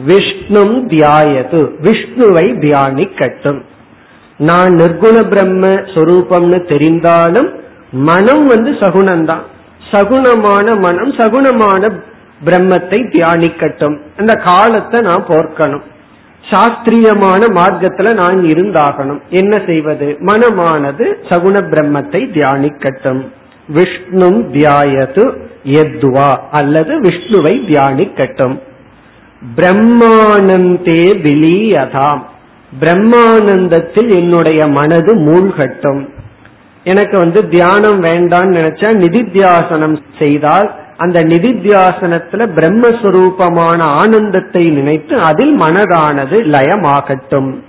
விஷ்ணும் 0.08 0.76
தியாயது 0.94 1.62
விஷ்ணுவை 1.86 2.46
தியானிக்கட்டும். 2.64 3.62
நான் 4.40 4.74
நிர்குண 4.82 5.16
பிரம்ம 5.30 5.68
சொரூபம்னு 5.94 6.60
தெரிந்தாலும் 6.72 7.50
மனம் 7.92 8.44
வந்து 8.46 8.74
சகுனம்தான் 8.82 9.46
சகுணமான 9.92 10.68
மனம் 10.80 11.14
சகுணமான 11.20 11.92
பிரம்மத்தை 12.46 13.00
தியானிக்கட்டும். 13.16 13.98
அந்த 14.18 14.34
காலத்தை 14.50 15.00
நான் 15.02 15.28
போர்க்கணும். 15.28 15.86
சாஸ்திரியமான 16.52 17.46
மார்க்கத்துல 17.46 18.14
நான் 18.14 18.42
இருந்தாகணும். 18.42 19.20
என்ன 19.30 19.62
செய்வது? 19.66 20.18
மனமானது 20.20 21.14
சகுண 21.30 21.62
பிரம்மத்தை 21.70 22.22
தியானிக்கட்டும். 22.34 23.26
விஷ்ணு 23.68 24.30
தியாயது 24.54 25.38
எத்வா 25.64 26.38
அல்லது 26.52 27.02
விஷ்ணுவை 27.02 27.54
தியானிக்கட்டும். 27.68 28.60
பிரம்மானந்தே 29.56 31.02
விலீயதாம். 31.24 32.22
பிரம்மானந்தத்தில் 32.80 34.16
என்னுடைய 34.16 34.68
மனது 34.68 35.16
மூழ்கட்டும். 35.16 36.08
எனக்கு 36.84 37.18
வந்து 37.18 37.50
தியானம் 37.50 38.04
வேண்டாம்னு 38.04 38.58
நினைச்சா 38.58 38.90
நிதித்தியாசனம் 38.96 40.02
செய்தால் 40.20 40.76
அந்த 41.00 41.20
நிதித்தியாசனத்துல 41.20 42.46
பிரம்மஸ்வரூபமான 42.56 43.82
ஆனந்தத்தை 43.82 44.70
நினைத்து 44.70 45.16
அதில் 45.22 45.60
மனதானது 45.60 46.38
லயமாகட்டும். 46.56 47.64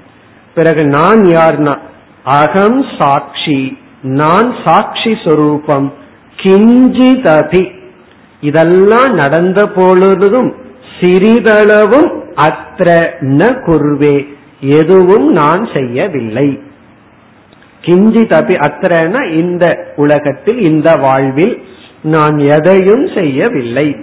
பிறகு 0.54 0.84
நான் 0.84 1.18
யார்னா? 1.18 1.78
அகம் 2.24 2.84
சாட்சி. 2.98 3.78
நான் 4.02 4.54
சாட்சி 4.64 5.16
சொரூபம். 5.24 5.92
கிஞ்சிதபி. 6.36 7.70
இதெல்லாம் 8.40 9.14
நடந்த 9.14 9.66
பொழுதும் 9.66 10.54
சிறிதளவும் 11.00 12.10
அத்த 12.36 13.10
ந 13.20 13.54
குர்வே. 13.66 14.26
எதுவும் 14.60 15.28
நான் 15.28 15.68
செய்யவில்லை. 15.74 16.62
கிஞ்சிதபி 17.82 18.54
அத்திரன 18.66 19.30
இந்த 19.30 19.92
உலகத்தில் 19.96 20.70
இந்த 20.70 20.94
வாழ்வில். 20.94 21.64
நான் 22.02 22.38
எதையும் 22.38 23.08
செய்யவில்லை. 23.14 23.96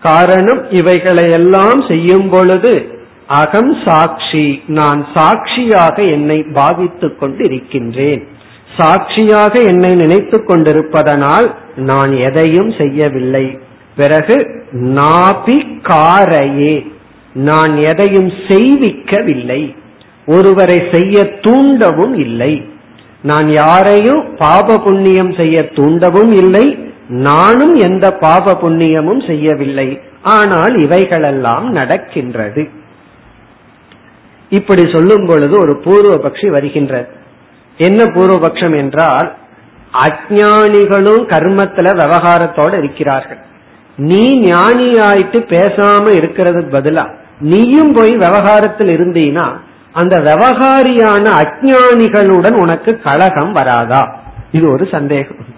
காரணம் 0.00 0.70
இவைகளை 0.70 1.30
எல்லாம் 1.32 1.84
செய்யும் 1.88 2.28
பொழுது 2.28 3.00
அகம் 3.26 3.76
சாட்சி. 3.86 4.62
நான் 4.66 5.06
சாட்சியாக 5.14 6.02
என்னை 6.02 6.44
பாவித்துக் 6.54 7.18
கொண்டிருக்கின்றேன். 7.20 8.28
சாட்சியாக 8.78 9.62
என்னை 9.62 9.94
நினைத்துக் 9.94 10.46
கொண்டிருப்பதனால் 10.46 11.54
நான் 11.76 12.20
எதையும் 12.20 12.72
செய்யவில்லை. 12.78 13.58
பிறகு 13.96 14.64
நாபி 14.72 15.80
காரையே 15.82 16.92
நான் 17.34 17.82
எதையும் 17.82 18.28
செய்விக்கவில்லை. 18.28 19.76
ஒருவரை 20.26 20.82
செய்ய 20.92 21.30
தூண்டவும் 21.40 22.14
இல்லை. 22.18 22.64
நான் 23.22 23.52
யாரையும் 23.52 24.36
பாப 24.36 24.78
புண்ணியம் 24.78 25.34
செய்ய 25.34 25.70
தூண்டவும் 25.74 26.32
இல்லை. 26.32 26.91
நானும் 27.08 27.74
எந்த 27.74 28.06
பாவ 28.10 28.52
புண்ணியமும் 28.52 29.26
செய்யவில்லை. 29.26 30.00
ஆனால் 30.22 30.74
இவைகளெல்லாம் 30.82 31.70
நடக்கின்றது. 31.72 32.70
இப்படி 34.50 34.82
சொல்லும் 34.92 35.26
பொழுது 35.26 35.54
ஒரு 35.58 35.74
பூர்வபக்ஷி 35.84 36.50
வருகின்றது 36.50 37.08
என்ன 37.76 38.04
பூர்வபக்ஷம் 38.04 38.76
என்றால் 38.76 39.34
அஜானிகளும் 40.06 41.24
கர்மத்துல 41.32 41.92
விவகாரத்தோட 42.00 42.72
இருக்கிறார்கள். 42.78 43.40
நீ 43.96 44.24
ஞானியாயிட்டு 44.50 45.38
பேசாம 45.54 46.04
இருக்கிறதுக்கு 46.20 46.70
பதிலா 46.78 47.04
நீயும் 47.38 47.92
போய் 47.92 48.14
விவகாரத்தில் 48.16 48.88
இருந்தீனா 48.88 49.46
அந்த 49.92 50.16
விவகாரியான 50.18 51.24
அஜானிகளுடன் 51.42 52.56
உனக்கு 52.60 53.00
கழகம் 53.00 53.52
வராதா? 53.52 54.02
இது 54.52 54.72
ஒரு 54.72 54.88
சந்தேகம். 54.90 55.51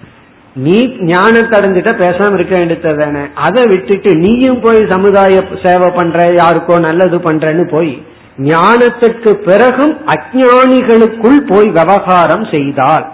நீ 0.55 0.97
ஞானத்தை 0.99 1.61
அடைஞ்சிட்ட 1.61 1.93
பேசாம 1.99 2.35
இருக்க 2.35 2.59
வேண்டியது 2.59 2.97
தானே. 2.97 3.21
அதை 3.35 3.67
விட்டுட்டு 3.67 4.15
நீயும் 4.15 4.61
போய் 4.61 4.87
சமுதாய 4.91 5.45
சேவை 5.63 5.91
பண்ற 5.91 6.33
யாருக்கோ 6.33 6.81
நல்லது 6.81 7.19
பண்றன்னு 7.19 7.71
போய் 7.71 8.07
ஞானத்துக்கு 8.39 9.33
பிறகும் 9.33 9.99
அஜானிகளுக்குள் 10.07 11.55
போய் 11.55 11.69
விவகாரம் 11.71 12.45
செய்தால் 12.51 13.11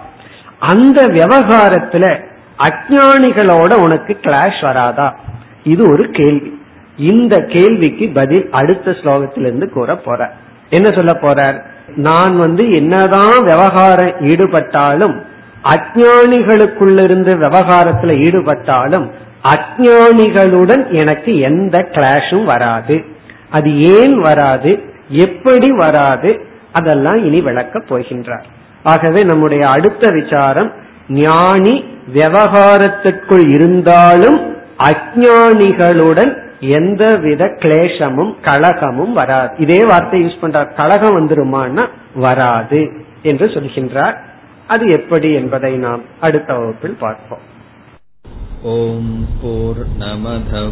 அந்த 0.59 1.01
விவகாரத்துல 1.01 2.19
அஜானிகளோட 2.57 3.83
உனக்கு 3.83 4.17
கிளாஷ் 4.21 4.61
வராதா? 4.61 5.19
இது 5.63 5.91
ஒரு 5.91 6.09
கேள்வி. 6.09 6.59
இந்த 6.97 7.39
கேள்விக்கு 7.39 8.09
பதில் 8.13 8.47
அடுத்த 8.51 8.91
ஸ்லோகத்திலிருந்து 8.91 9.69
கூற 9.69 9.95
போற. 9.95 10.33
என்ன 10.69 10.89
சொல்ல 10.89 11.11
போறார்? 11.21 11.61
நான் 11.95 12.37
வந்து 12.37 12.71
என்னதான் 12.71 13.43
விவகாரம் 13.43 14.13
ஈடுபட்டாலும் 14.19 15.29
அஜானிகளுக்குள்ளிருந்து 15.63 17.33
விவகாரத்துல 17.37 18.13
ஈடுபட்டாலும் 18.27 19.11
அஜானிகளுடன் 19.43 20.91
எனக்கு 20.91 21.39
எந்த 21.39 21.87
கிளாஷும் 21.91 22.43
வராது. 22.43 23.03
அது 23.49 23.79
ஏன் 23.79 24.19
வராது? 24.19 24.83
எப்படி 25.09 25.71
வராது? 25.71 26.45
அதெல்லாம் 26.71 27.25
இனி 27.25 27.41
விளக்க 27.41 27.79
போகின்றார். 27.79 28.43
ஆகவே 28.83 29.23
நம்முடைய 29.23 29.67
அடுத்த 29.67 30.09
விசாரம் 30.11 30.71
ஞானி 31.07 31.85
விவகாரத்திற்குள் 32.13 33.49
இருந்தாலும் 33.49 34.55
அஜானிகளுடன் 34.77 36.37
எந்தவித 36.59 37.45
கிளேசமும் 37.45 38.35
கழகமும் 38.41 39.13
வராது. 39.13 39.55
இதே 39.57 39.85
வார்த்தை 39.87 40.23
யூஸ் 40.23 40.45
பண்றார். 40.45 40.75
கழகம் 40.75 41.17
வந்துருமான்னா 41.19 41.87
வராது 42.15 42.91
என்று 43.21 43.45
சொல்கின்றார். 43.45 44.15
அது 44.68 44.86
எப்படி 44.92 45.28
என்பதை 45.32 45.72
நாம் 45.78 46.02
அடுத்த 46.20 46.50
வகுப்பில் 46.54 46.98
பார்ப்போம் 47.04 47.44
ॐ 48.66 49.02
पूर्णमधपूर्णमिधं 49.40 50.62